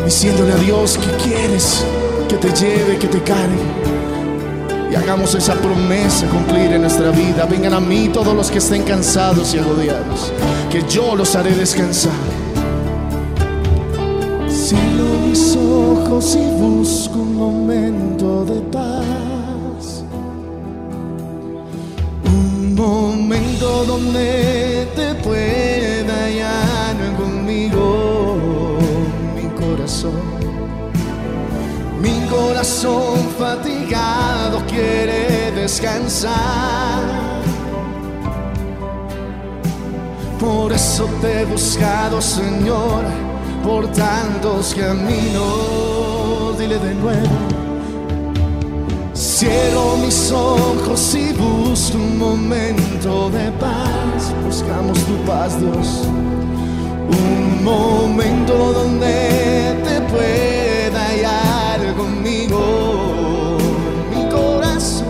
[0.06, 1.84] Diciéndole a Dios que quieres
[2.28, 4.90] que te lleve, que te cargue.
[4.90, 7.44] Y hagamos esa promesa cumplir en nuestra vida.
[7.44, 10.32] Vengan a mí todos los que estén cansados y agobiados.
[10.70, 12.33] Que yo los haré descansar.
[14.96, 20.04] Lo mis ojos y busco un momento de paz.
[22.24, 28.78] Un momento donde te pueda hallar conmigo
[29.34, 30.20] mi corazón.
[32.00, 37.02] Mi corazón fatigado quiere descansar.
[40.38, 43.04] Por eso te he buscado, Señor,
[43.64, 46.58] por tantos caminos.
[46.58, 47.36] Dile de nuevo.
[49.14, 54.32] Cierro mis ojos y busco un momento de paz.
[54.44, 56.06] Buscamos tu paz, Dios.
[57.08, 63.56] Un momento donde te pueda hallar conmigo.
[64.14, 65.06] Mi corazón,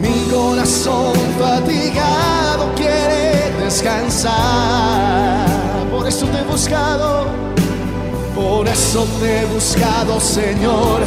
[0.00, 5.09] mi corazón fatigado quiere descansar.
[8.34, 11.00] Por eso te he buscado, Señor,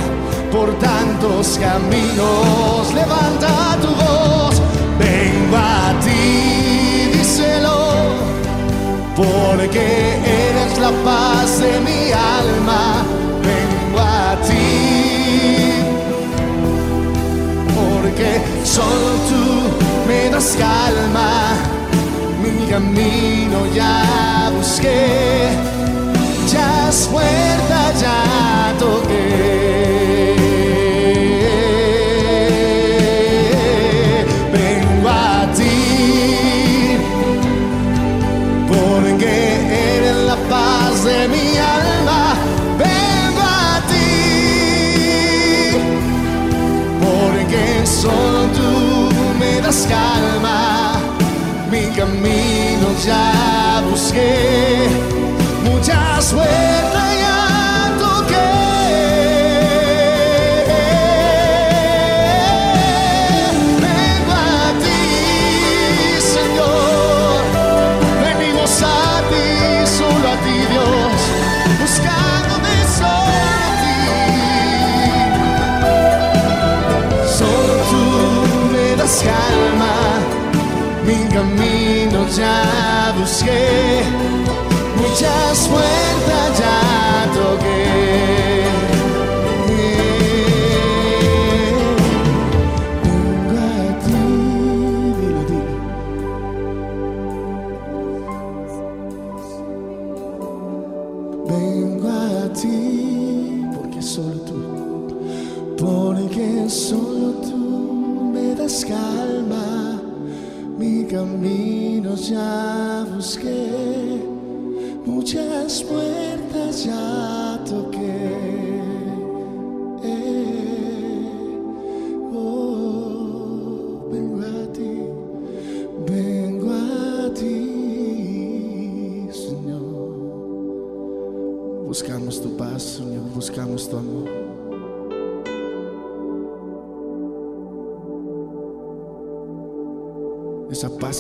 [0.52, 2.94] por tantos caminos.
[2.94, 4.62] Levanta tu voz,
[5.00, 7.78] vengo a ti, díselo,
[9.16, 13.04] porque eres la paz de mi alma.
[13.42, 15.72] Vengo a ti,
[17.74, 21.83] porque solo tú me das calma
[22.64, 25.50] mi camino ya busqué,
[26.52, 29.63] ya es puerta, ya toqué.
[53.06, 54.88] Ya busqué,
[55.64, 58.52] muchas vueltas ya toqué.
[63.84, 65.04] Vengo a ti,
[66.36, 67.42] Señor,
[68.24, 69.48] venimos a ti,
[69.98, 71.20] solo a ti, Dios,
[71.82, 73.98] buscando de solo a ti.
[77.38, 78.04] Solo tú
[78.72, 79.94] me das calma
[81.06, 81.93] mi camino
[82.38, 84.02] ya busqué,
[84.98, 87.93] muchas puertas ya toqué.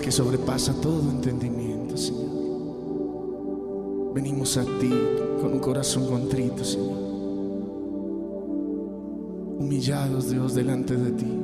[0.03, 2.33] Que sobrepasa todo entendimiento, Señor.
[4.13, 4.91] Venimos a ti
[5.41, 7.03] con un corazón contrito, Señor.
[9.59, 11.39] Humillados, Dios, delante de ti.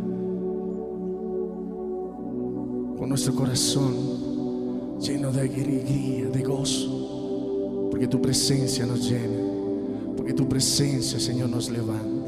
[2.97, 9.41] Con nuestro corazón lleno de alegría, de gozo, porque tu presencia nos llena,
[10.17, 12.18] porque tu presencia, Señor, nos levanta.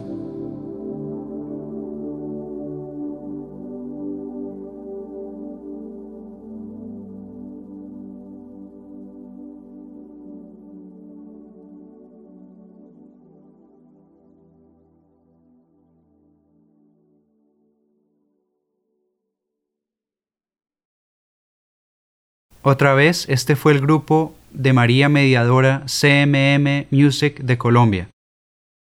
[22.64, 28.10] Otra vez, este fue el grupo de María Mediadora CMM Music de Colombia.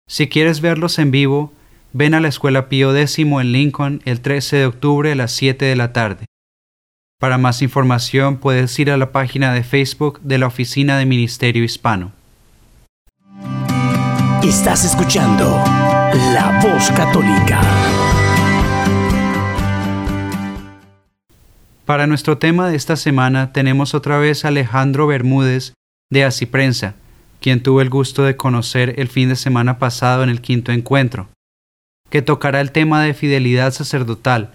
[0.07, 1.53] Si quieres verlos en vivo,
[1.93, 5.63] ven a la Escuela Pío X en Lincoln el 13 de octubre a las 7
[5.63, 6.25] de la tarde.
[7.17, 11.63] Para más información puedes ir a la página de Facebook de la Oficina de Ministerio
[11.63, 12.11] Hispano.
[14.43, 15.45] Estás escuchando
[16.33, 17.61] La Voz Católica.
[21.91, 25.73] Para nuestro tema de esta semana tenemos otra vez a Alejandro Bermúdez
[26.09, 26.95] de Así Prensa,
[27.41, 31.27] quien tuvo el gusto de conocer el fin de semana pasado en el quinto encuentro,
[32.09, 34.51] que tocará el tema de fidelidad sacerdotal,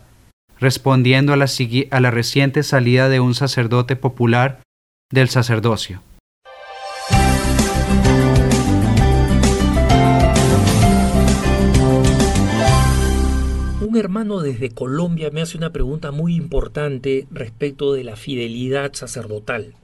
[0.59, 4.62] respondiendo a la reciente salida de un sacerdote popular
[5.12, 6.01] del sacerdocio.
[13.97, 19.74] Hermano desde Colombia me hace una pregunta muy importante respecto de la fidelidad sacerdotal.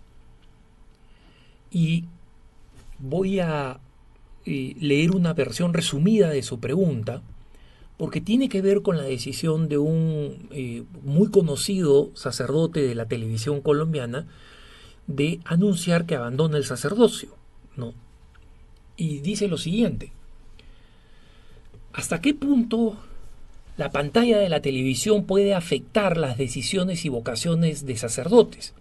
[1.70, 2.04] Y
[2.98, 3.80] voy a
[4.44, 7.22] eh, leer una versión resumida de su pregunta,
[7.96, 13.06] porque tiene que ver con la decisión de un eh, muy conocido sacerdote de la
[13.06, 14.26] televisión colombiana
[15.06, 17.36] de anunciar que abandona el sacerdocio.
[17.76, 17.94] ¿no?
[18.96, 20.12] Y dice lo siguiente,
[21.92, 22.96] ¿hasta qué punto
[23.76, 28.74] la pantalla de la televisión puede afectar las decisiones y vocaciones de sacerdotes?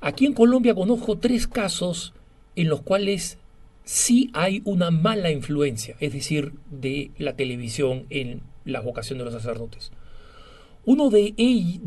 [0.00, 2.12] Aquí en Colombia conozco tres casos
[2.56, 3.38] en los cuales
[3.84, 9.34] sí hay una mala influencia, es decir, de la televisión en la vocación de los
[9.34, 9.92] sacerdotes.
[10.84, 11.34] Uno de,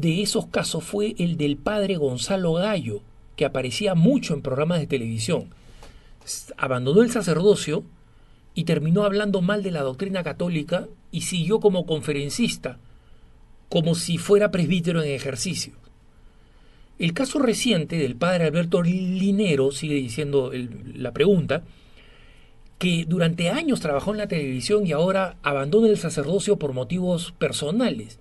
[0.01, 3.01] esos casos fue el del padre Gonzalo Gallo,
[3.35, 5.49] que aparecía mucho en programas de televisión.
[6.57, 7.83] Abandonó el sacerdocio
[8.55, 12.79] y terminó hablando mal de la doctrina católica y siguió como conferencista,
[13.69, 15.73] como si fuera presbítero en ejercicio.
[16.97, 20.51] El caso reciente del padre Alberto Linero, sigue diciendo
[20.95, 21.63] la pregunta,
[22.79, 28.19] que durante años trabajó en la televisión y ahora abandona el sacerdocio por motivos personales.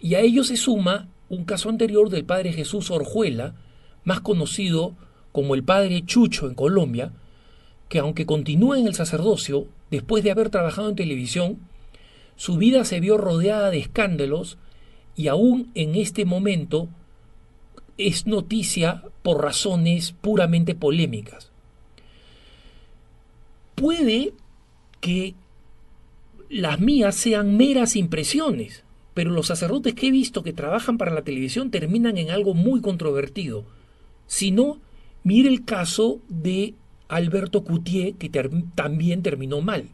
[0.00, 3.54] Y a ello se suma un caso anterior del padre Jesús Orjuela,
[4.02, 4.96] más conocido
[5.30, 7.12] como el padre Chucho en Colombia,
[7.92, 11.58] que aunque continúa en el sacerdocio, después de haber trabajado en televisión,
[12.36, 14.56] su vida se vio rodeada de escándalos
[15.14, 16.88] y aún en este momento
[17.98, 21.50] es noticia por razones puramente polémicas.
[23.74, 24.32] Puede
[25.02, 25.34] que
[26.48, 31.24] las mías sean meras impresiones, pero los sacerdotes que he visto que trabajan para la
[31.24, 33.66] televisión terminan en algo muy controvertido.
[34.26, 34.80] Si no,
[35.24, 36.74] mire el caso de
[37.12, 38.30] Alberto Coutier, que
[38.74, 39.88] también terminó mal.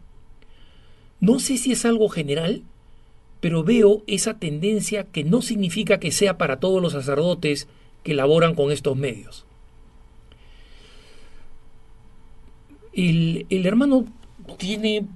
[1.21, 2.63] No sé si es algo general,
[3.41, 7.67] pero veo esa tendencia que no significa que sea para todos los sacerdotes
[8.05, 9.45] que laboran con estos medios.
[12.93, 14.07] El, el hermano
[14.57, 15.07] tiene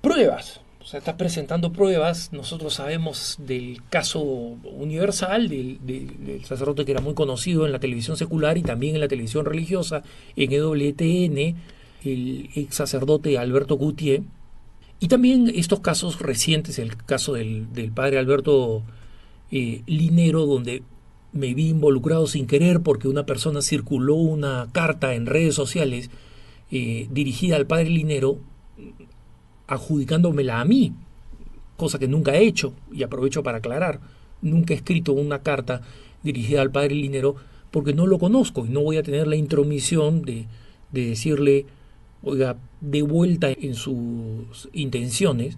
[0.00, 2.32] pruebas, o sea, está presentando pruebas.
[2.32, 8.56] Nosotros sabemos del caso universal del, sacerdote que era muy conocido en la televisión secular
[8.56, 10.04] y también en la televisión religiosa,
[10.36, 11.56] en EWTN,
[12.04, 14.22] el ex sacerdote Alberto Gutier.
[15.00, 18.84] Y también estos casos recientes, el caso del, padre Alberto
[19.50, 20.84] eh, Linero, donde
[21.32, 26.10] me vi involucrado sin querer porque una persona circuló una carta en redes sociales
[26.70, 28.38] eh, dirigida al padre Linero
[29.66, 30.92] adjudicándomela a mí,
[31.76, 34.00] cosa que nunca he hecho, y aprovecho para aclarar,
[34.42, 35.82] nunca he escrito una carta
[36.22, 37.36] dirigida al padre Linero
[37.70, 40.46] porque no lo conozco y no voy a tener la intromisión de,
[40.92, 41.66] de decirle,
[42.22, 45.56] oiga, de vuelta en sus intenciones,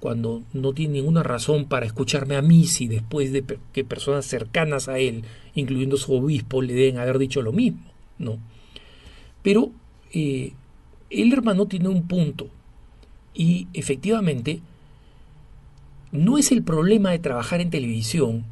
[0.00, 3.42] cuando no tiene ninguna razón para escucharme a mí si después de
[3.72, 5.24] que personas cercanas a él,
[5.54, 7.80] incluyendo su obispo, le deben haber dicho lo mismo,
[8.18, 8.38] ¿no?
[9.42, 9.70] Pero
[10.12, 10.52] eh,
[11.08, 12.48] el hermano tiene un punto
[13.34, 14.60] y efectivamente,
[16.12, 18.44] no es el problema de trabajar en televisión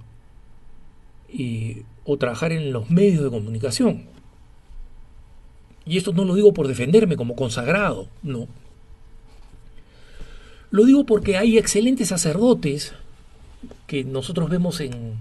[1.28, 4.04] eh, o trabajar en los medios de comunicación.
[5.86, 8.48] Y esto no lo digo por defenderme como consagrado, no.
[10.70, 12.94] Lo digo porque hay excelentes sacerdotes
[13.86, 15.18] que nosotros vemos en,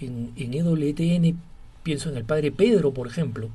[0.00, 1.38] en, en EWTN,
[1.82, 3.48] pienso en el padre Pedro, por ejemplo,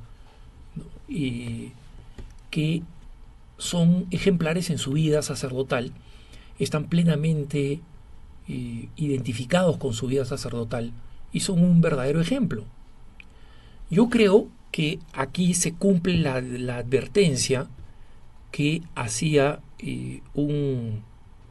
[1.07, 1.71] y
[2.49, 2.81] que
[3.57, 5.91] son ejemplares en su vida sacerdotal,
[6.59, 7.81] están plenamente
[8.47, 10.91] eh, identificados con su vida sacerdotal
[11.31, 12.65] y son un verdadero ejemplo.
[13.89, 16.35] Yo creo que aquí se cumple la,
[16.77, 17.67] advertencia
[18.51, 21.03] que hacía eh, un,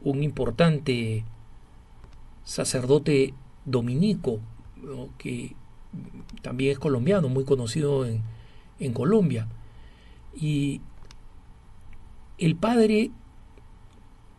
[0.03, 1.23] importante
[2.43, 3.33] sacerdote
[3.65, 4.39] dominico,
[5.17, 5.55] que
[6.41, 8.21] también es colombiano, muy conocido en,
[8.79, 9.47] en Colombia.
[10.35, 10.81] Y
[12.37, 13.11] el padre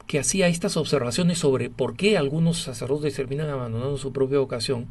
[0.06, 4.86] que hacía estas observaciones sobre por qué algunos sacerdotes terminan abandonando su propia vocación,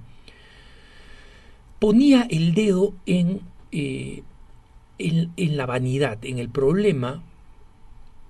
[1.79, 3.41] ponía el dedo en,
[3.71, 4.23] eh,
[4.97, 7.23] en, la vanidad, en el problema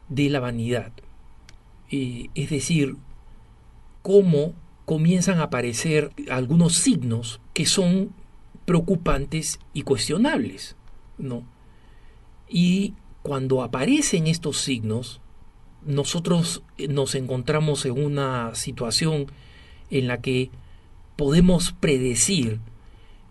[0.09, 0.91] de la vanidad.
[1.89, 2.95] Es decir,
[4.01, 4.53] cómo
[4.85, 8.11] comienzan a aparecer algunos signos que son
[8.65, 10.75] preocupantes y cuestionables,
[11.17, 11.43] ¿no?
[12.49, 12.93] Y
[13.23, 15.21] cuando aparecen estos signos,
[15.85, 19.27] nosotros eh, nos encontramos en una situación
[19.89, 20.51] en la que
[21.15, 22.59] podemos predecir,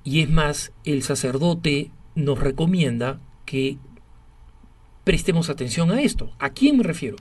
[0.02, 3.76] y es más, el sacerdote nos recomienda que
[5.04, 6.30] prestemos atención a esto.
[6.38, 7.16] ¿A quién me refiero?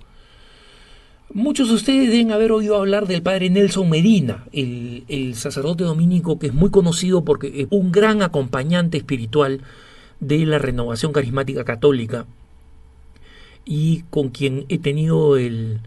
[1.34, 6.40] Muchos de ustedes deben haber oído hablar del padre Nelson Medina, el, el, sacerdote dominico
[6.40, 9.62] que es muy conocido porque es un gran acompañante espiritual
[10.20, 12.28] de la renovación carismática católica
[13.66, 15.82] y con quien he tenido el,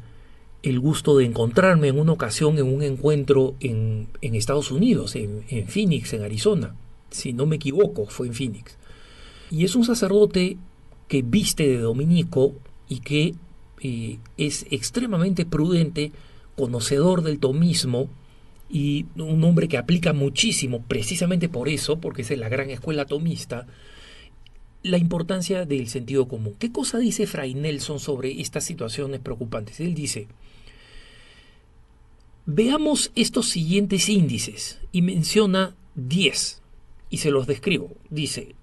[0.63, 5.45] el gusto de encontrarme en una ocasión en un encuentro en, en Estados Unidos, en,
[5.49, 6.75] en Phoenix, en Arizona.
[7.11, 8.77] Si no me equivoco, fue en Phoenix.
[9.51, 10.57] Y es un sacerdote
[11.09, 12.55] que viste de dominico
[12.89, 13.35] y que
[13.83, 16.13] eh, es extremadamente prudente,
[16.57, 18.09] conocedor del tomismo
[18.71, 23.67] y un hombre que aplica muchísimo, precisamente por eso, porque es la gran escuela tomista,
[24.85, 26.55] la importancia del sentido común.
[26.59, 29.81] ¿Qué cosa dice Fray Nelson sobre estas situaciones preocupantes?
[29.81, 30.29] Él dice,
[32.45, 36.61] veamos estos siguientes índices y menciona 10
[37.09, 37.93] y se los describo.
[38.11, 38.55] Dice,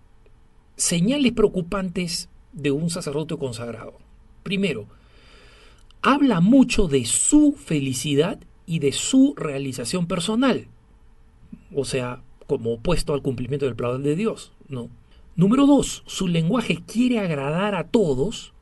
[0.75, 3.97] señales preocupantes de un sacerdote consagrado.
[4.43, 4.85] Primero,
[6.03, 10.67] habla mucho de su felicidad y de su realización personal,
[11.73, 14.89] o sea, como opuesto al cumplimiento del plan de Dios, ¿no?
[15.35, 18.53] Número dos, su lenguaje quiere agradar a todos,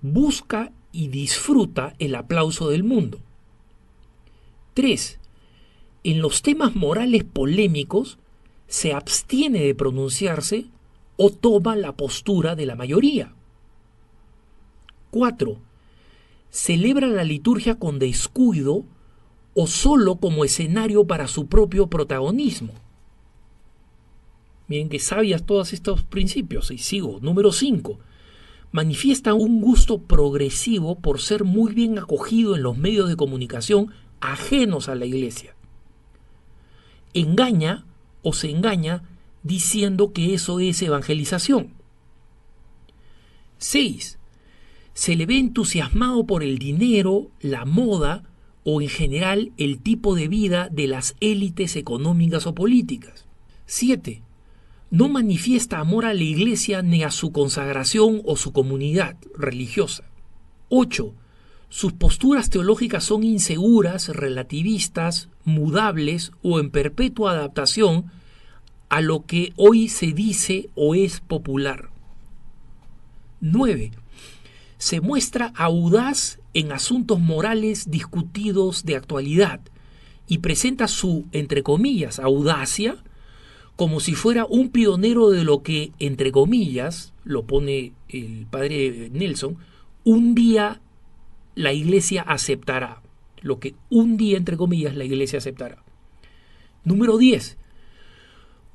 [0.00, 3.18] busca y disfruta el aplauso del mundo.
[4.74, 5.18] Tres,
[6.04, 8.18] en los temas morales polémicos
[8.68, 10.66] se abstiene de pronunciarse
[11.16, 13.34] o toma la postura de la mayoría.
[15.10, 15.68] 4
[16.50, 18.84] celebra la liturgia con descuido
[19.54, 22.72] o solo como escenario para su propio protagonismo.
[24.68, 26.70] Miren que sabias todos estos principios.
[26.70, 27.18] Y sigo.
[27.20, 27.98] Número 5.
[28.70, 34.88] Manifiesta un gusto progresivo por ser muy bien acogido en los medios de comunicación ajenos
[34.88, 35.54] a la iglesia.
[37.14, 37.86] Engaña
[38.22, 39.02] o se engaña
[39.42, 41.72] diciendo que eso es evangelización.
[43.56, 44.18] 6
[44.98, 48.24] se le ve entusiasmado por el dinero, la moda
[48.64, 53.24] o en general el tipo de vida de las élites económicas o políticas.
[53.66, 54.22] 7.
[54.90, 60.04] No manifiesta amor a la iglesia ni a su consagración o su comunidad religiosa.
[60.70, 61.14] 8.
[61.68, 68.10] Sus posturas teológicas son inseguras, relativistas, mudables o en perpetua adaptación
[68.88, 71.90] a lo que hoy se dice o es popular.
[73.40, 73.92] 9
[74.78, 79.60] se muestra audaz en asuntos morales discutidos de actualidad
[80.28, 82.96] y presenta su, entre comillas, audacia
[83.78, 89.56] como si fuera un pionero de lo que, entre comillas, lo pone el padre Nelson,
[90.02, 90.80] un día
[91.54, 93.02] la iglesia aceptará.
[93.40, 95.84] Lo que un día, entre comillas, la iglesia aceptará.
[96.82, 97.56] Número 10.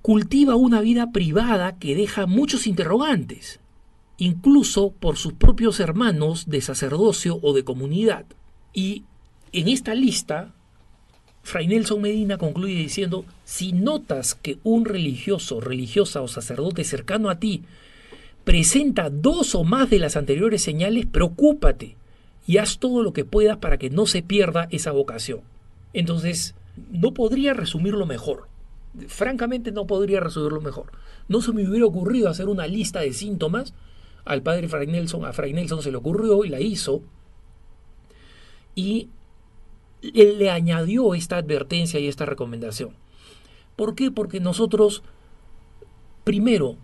[0.02, 3.60] Cultiva una vida privada que deja muchos interrogantes
[4.18, 8.26] incluso por sus propios hermanos de sacerdocio o de comunidad.
[8.74, 9.04] Y
[9.52, 10.54] en esta lista,
[11.42, 17.40] Fray Nelson Medina concluye diciendo, si notas que un religioso, religiosa o sacerdote cercano a
[17.40, 17.64] ti
[18.44, 21.96] presenta dos o más de las anteriores señales, preocúpate
[22.46, 25.42] y haz todo lo que puedas para que no se pierda esa vocación.
[25.94, 26.56] Entonces,
[26.92, 28.48] no podría resumirlo mejor.
[29.08, 30.92] Francamente no podría resumirlo mejor.
[31.28, 33.74] No se me hubiera ocurrido hacer una lista de síntomas
[34.26, 37.02] al padre Fray Nelson, a Fray Nelson se le ocurrió y la hizo,
[38.76, 39.10] y
[40.02, 42.92] él le añadió esta advertencia y esta recomendación.
[43.76, 44.12] ¿Por qué?
[44.12, 45.04] Porque nosotros,
[46.24, 46.76] primero,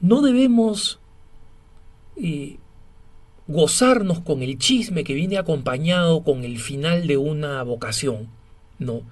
[0.00, 1.00] no debemos
[2.16, 2.58] eh,
[3.46, 8.28] gozarnos con el chisme que viene acompañado con el final de una vocación,
[8.78, 9.02] ¿no?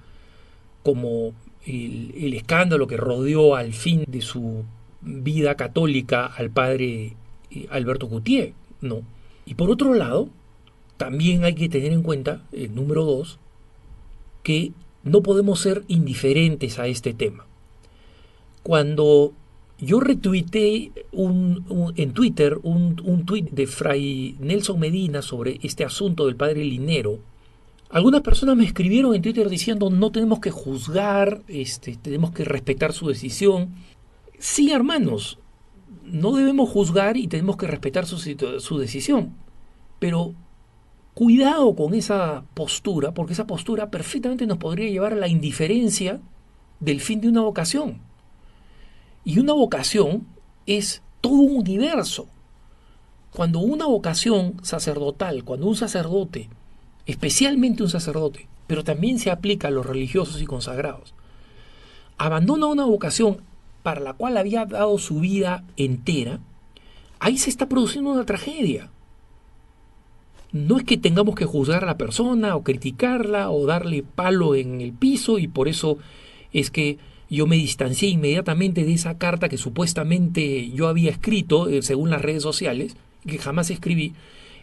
[0.83, 1.33] Como
[1.65, 4.63] el, escándalo que rodeó al fin de su
[5.01, 7.15] vida católica al padre
[7.69, 9.01] Alberto Gutiérrez, ¿no?
[9.45, 10.29] Y por otro lado,
[10.97, 13.39] también hay que tener en cuenta, el número dos,
[14.43, 14.71] que
[15.09, 17.45] no podemos ser indiferentes a este tema.
[18.63, 19.33] Cuando
[19.79, 26.25] yo retuiteé un, en Twitter un, un tuit de Fray Nelson Medina sobre este asunto
[26.25, 27.19] del padre Linero,
[27.89, 32.91] algunas personas me escribieron en Twitter diciendo no tenemos que juzgar, este, tenemos que respetar
[32.91, 33.75] su decisión.
[34.39, 35.39] Sí, hermanos,
[36.03, 39.35] no debemos juzgar y tenemos que respetar su, su decisión.
[39.99, 40.33] Pero
[41.17, 46.19] cuidado con esa postura, porque esa postura perfectamente nos podría llevar a la indiferencia
[46.79, 47.97] del fin de una vocación.
[49.25, 50.27] Y una vocación
[50.67, 52.27] es todo un universo.
[53.31, 56.49] Cuando una vocación sacerdotal, cuando un sacerdote,
[57.07, 61.15] especialmente un sacerdote, pero también se aplica a los religiosos y consagrados,
[62.19, 63.41] abandona una vocación
[63.81, 66.41] para la cual había dado su vida entera,
[67.17, 68.91] ahí se está produciendo una tragedia.
[70.51, 74.81] No es que tengamos que juzgar a la persona o criticarla o darle palo en
[74.81, 75.97] el piso y por eso
[76.53, 76.97] es que
[77.29, 82.21] yo me distancié inmediatamente de esa carta que supuestamente yo había escrito eh, según las
[82.21, 82.95] redes sociales,
[83.25, 84.13] que jamás escribí,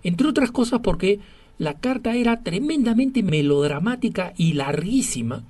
[0.03, 1.20] entre otras cosas porque
[1.59, 5.45] la carta era tremendamente melodramática y larguísima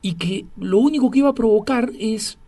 [0.00, 2.38] y que lo único que iba a provocar es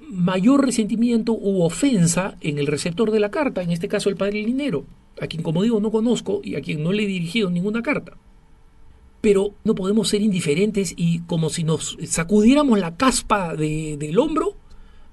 [0.00, 4.42] mayor resentimiento u ofensa en el receptor de la carta, en este caso el padre
[4.42, 4.84] Linero,
[5.20, 8.16] a quien como digo no conozco y a quien no le he dirigido ninguna carta.
[9.20, 14.56] Pero no podemos ser indiferentes y como si nos sacudiéramos la caspa del hombro,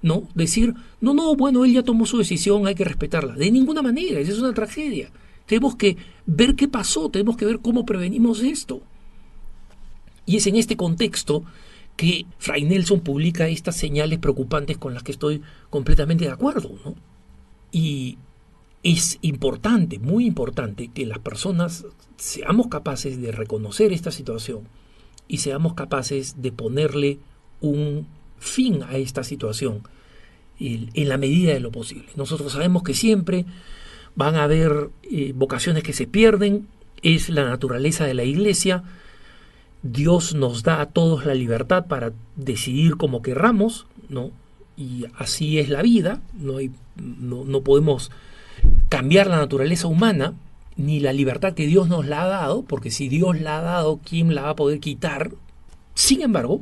[0.01, 0.23] ¿no?
[0.33, 3.35] Decir, no, no, bueno, él ya tomó su decisión, hay que respetarla.
[3.35, 5.11] De ninguna manera, es una tragedia.
[5.45, 8.81] Tenemos que ver qué pasó, tenemos que ver cómo prevenimos esto.
[10.25, 11.43] Y es en este contexto
[11.95, 16.71] que Fray Nelson publica estas señales preocupantes con las que estoy completamente de acuerdo.
[16.85, 16.95] ¿no?
[17.71, 18.17] Y
[18.83, 21.85] es importante, muy importante, que las personas
[22.17, 24.67] seamos capaces de reconocer esta situación
[25.27, 27.19] y seamos capaces de ponerle
[27.61, 28.07] un
[28.39, 29.83] fin a esta situación
[30.59, 32.07] en la medida de lo posible.
[32.15, 33.45] Nosotros sabemos que siempre
[34.15, 36.67] van a haber eh, vocaciones que se pierden,
[37.01, 38.83] es la naturaleza de la iglesia,
[39.81, 44.31] Dios nos da a todos la libertad para decidir como querramos, ¿no?
[44.75, 46.57] Y así es la vida, no,
[46.97, 48.11] no, podemos
[48.89, 50.33] cambiar la naturaleza humana,
[50.75, 53.99] ni la libertad que Dios nos la ha dado, porque si Dios la ha dado,
[54.03, 55.31] ¿quién la va a poder quitar?
[55.93, 56.61] Sin embargo,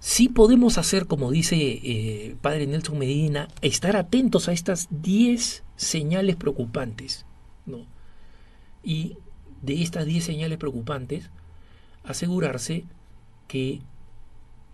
[0.00, 6.36] sí podemos hacer, como dice eh, Padre Nelson Medina, estar atentos a estas 10 señales
[6.36, 7.24] preocupantes.
[7.64, 7.86] ¿no?
[8.82, 9.16] Y
[9.62, 11.30] de estas 10 señales preocupantes,
[12.04, 12.84] asegurarse
[13.48, 13.80] que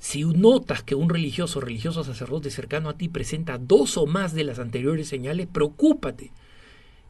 [0.03, 4.34] si notas que un religioso o religioso sacerdote cercano a ti presenta dos o más
[4.34, 6.32] de las anteriores señales, preocúpate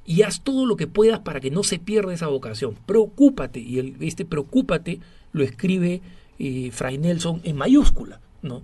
[0.04, 2.76] y haz todo lo que puedas para que no se pierda esa vocación.
[2.84, 5.00] Preocúpate, y este preocúpate
[5.32, 6.02] lo escribe
[6.38, 8.62] eh, Fray Nelson en mayúscula, ¿no?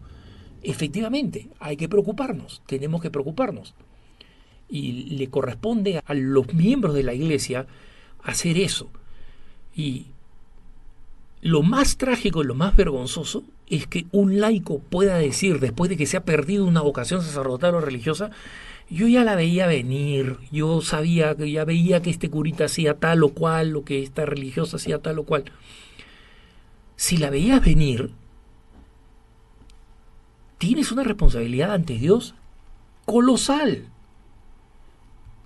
[0.62, 3.74] Efectivamente, hay que preocuparnos, tenemos que preocuparnos.
[4.68, 7.66] Y le corresponde a los miembros de la iglesia
[8.22, 8.90] hacer eso.
[9.74, 10.08] Y
[11.40, 16.06] lo más trágico lo más vergonzoso es que un laico pueda decir, después de que
[16.06, 18.30] se ha perdido una vocación sacerdotal o religiosa,
[18.90, 23.30] yo ya la veía venir, yo sabía, ya veía que este curita hacía tal o
[23.30, 25.44] cual, o que esta religiosa hacía tal o cual.
[26.96, 28.12] Si la veías venir,
[30.56, 32.34] tienes una responsabilidad ante Dios
[33.04, 33.88] colosal.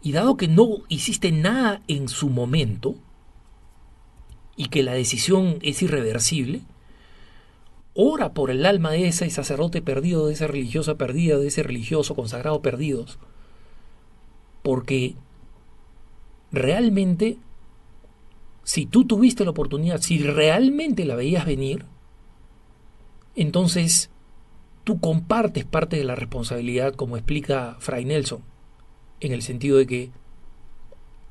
[0.03, 2.97] Y dado que no hiciste nada en su momento,
[4.57, 6.61] y que la decisión es irreversible,
[7.95, 12.15] ora por el alma de ese sacerdote perdido, de esa religiosa perdida, de ese religioso
[12.15, 13.19] consagrado perdidos,
[14.63, 15.15] porque
[16.51, 17.39] realmente,
[18.65, 21.85] si tú tuviste la oportunidad, si realmente la veías venir,
[23.35, 24.11] entonces
[24.85, 28.43] tú compartes parte de la responsabilidad, como explica Fray Nelson,
[29.21, 30.11] en el sentido de que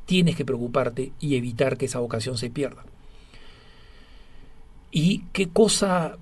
[0.06, 2.84] tienes que preocuparte y evitar que esa vocación se pierda.
[4.92, 6.18] ¿Y qué cosa?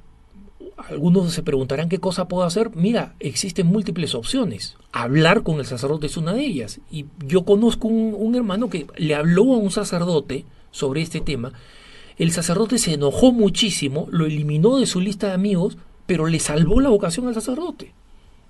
[0.87, 2.71] Algunos se preguntarán qué cosa puedo hacer.
[2.75, 4.77] Mira, existen múltiples opciones.
[4.91, 6.79] Hablar con el sacerdote es una de ellas.
[6.89, 11.51] Y yo conozco un, hermano que le habló a un sacerdote sobre este tema.
[12.17, 16.79] El sacerdote se enojó muchísimo, lo eliminó de su lista de amigos, pero le salvó
[16.79, 17.93] la vocación al sacerdote.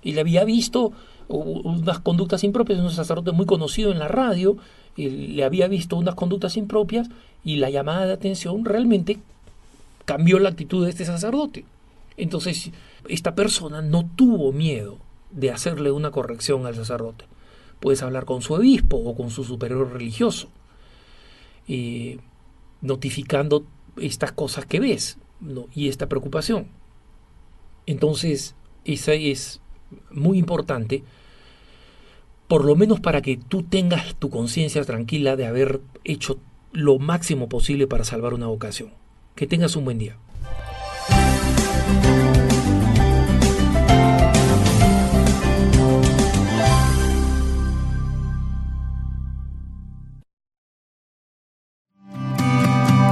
[0.02, 0.92] Y le había visto
[1.28, 4.56] unas conductas impropias, un sacerdote muy conocido en la radio,
[4.96, 7.08] le había visto unas conductas impropias
[7.44, 9.18] y la llamada de atención realmente
[10.04, 11.64] cambió la actitud de este sacerdote.
[12.16, 12.70] Entonces,
[13.08, 14.98] esta persona no tuvo miedo
[15.30, 17.26] de hacerle una corrección al sacerdote.
[17.80, 20.48] Puedes hablar con su obispo o con su superior religioso,
[21.68, 22.18] eh,
[22.80, 23.64] notificando
[23.96, 25.18] estas cosas que ves
[25.74, 26.68] y esta preocupación.
[27.86, 28.54] Entonces,
[28.84, 29.60] esa es
[30.10, 31.02] muy importante,
[32.48, 36.38] por lo menos para que tú tengas tu conciencia tranquila de haber hecho
[36.72, 38.92] lo máximo posible para salvar una vocación.
[39.34, 40.18] Que tengas un buen día.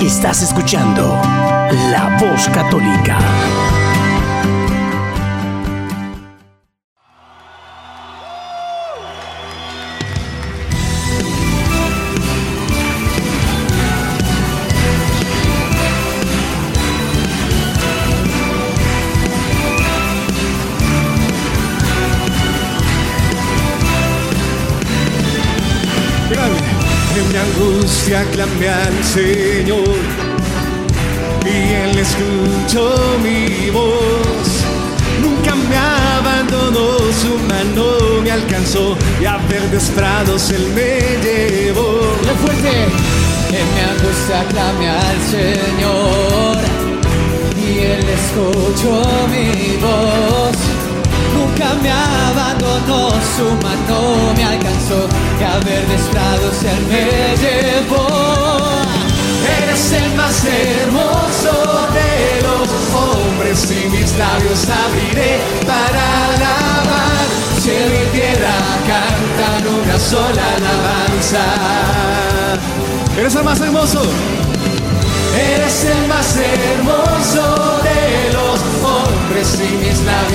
[0.08, 1.20] Estás escuchando
[1.90, 3.18] La Voz Católica.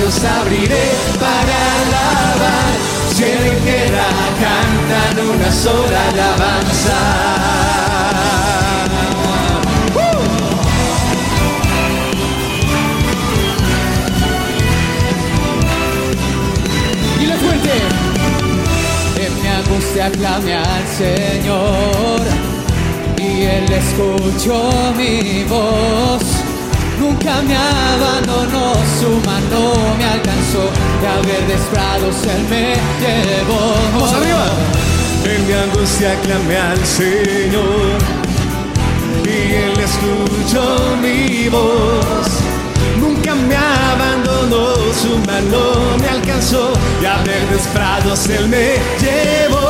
[0.04, 2.72] Labios abriré para alabar.
[3.14, 4.06] Cielo y tierra
[4.40, 7.00] cantan una sola alabanza.
[19.16, 22.20] En mi angustia clamé al Señor
[23.16, 26.53] y Él escuchó mi voz.
[27.04, 30.70] Nunca me abandonó, su mano me alcanzó
[31.06, 33.74] a verdes prados Él me llevó.
[33.92, 34.46] Vamos arriba.
[35.26, 37.98] En mi angustia clamé al Señor
[39.22, 42.26] y Él escuchó mi voz.
[42.98, 49.63] Nunca me abandonó, su mano me alcanzó y a verdes prados Él me llevó.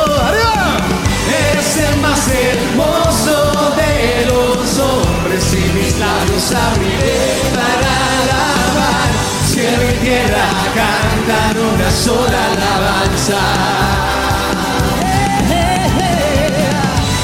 [1.75, 9.09] Eres el más hermoso de los hombres y mis labios abriré para alabar.
[9.45, 13.41] Cielo y tierra cantan una sola alabanza.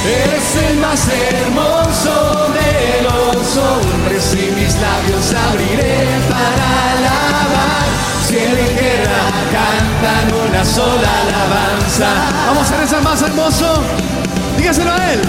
[0.06, 7.88] Eres el más hermoso de los hombres y mis labios abriré para alabar.
[8.28, 9.22] Cielo y tierra
[9.56, 12.10] cantan una sola alabanza.
[12.48, 13.82] Vamos, eres el más hermoso.
[14.62, 15.22] Dígaselo a él.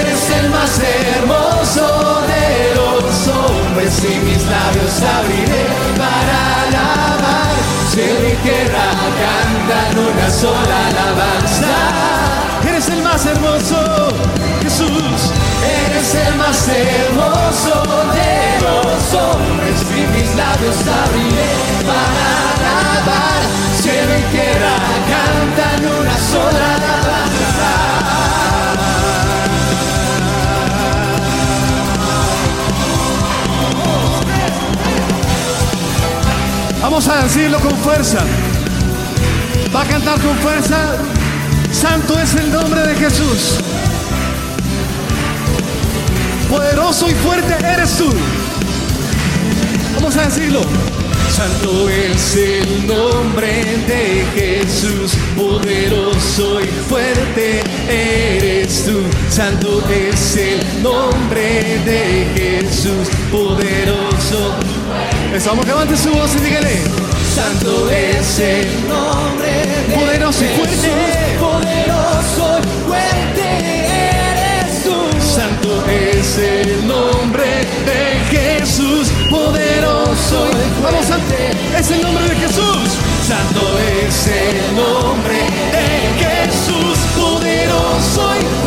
[0.00, 5.66] Eres el más hermoso de los hombres y mis labios abriré
[6.00, 7.52] para alabar.
[7.92, 8.86] Cielo y tierra
[9.20, 11.76] cantan una sola alabanza.
[12.66, 14.08] Eres el más hermoso,
[14.62, 15.20] Jesús.
[15.84, 17.82] Eres el más hermoso
[18.16, 18.32] de
[18.64, 21.50] los hombres y mis labios abriré
[21.84, 22.24] para
[22.56, 23.42] alabar.
[23.82, 24.76] Cielo y tierra
[25.12, 25.69] cantan
[36.90, 38.18] Vamos a decirlo con fuerza.
[39.72, 40.96] Va a cantar con fuerza.
[41.70, 43.60] Santo es el nombre de Jesús.
[46.48, 48.12] Poderoso y fuerte eres tú.
[49.94, 50.62] Vamos a decirlo.
[51.30, 59.00] Santo es el nombre de Jesús, poderoso y fuerte eres tú.
[59.30, 63.79] Santo es el nombre de Jesús, poderoso.
[65.34, 66.82] Estamos levante su voz y dígale.
[67.34, 69.50] Santo es el nombre
[69.88, 70.90] de poderoso y fuerte.
[71.38, 73.46] poderoso y fuerte
[73.86, 74.96] eres tú.
[75.20, 77.44] Santo es el nombre
[77.86, 78.00] de
[78.36, 81.34] Jesús, poderoso y Vamos, Santo,
[81.78, 82.98] es el nombre de Jesús.
[83.26, 85.38] Santo es el nombre
[85.70, 85.90] de
[86.24, 88.59] Jesús, poderoso y fuerte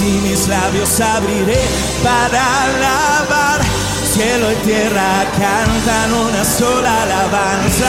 [0.00, 1.60] y mis labios abriré
[2.02, 3.60] para alabar.
[4.04, 7.88] Cielo y tierra cantan una sola alabanza.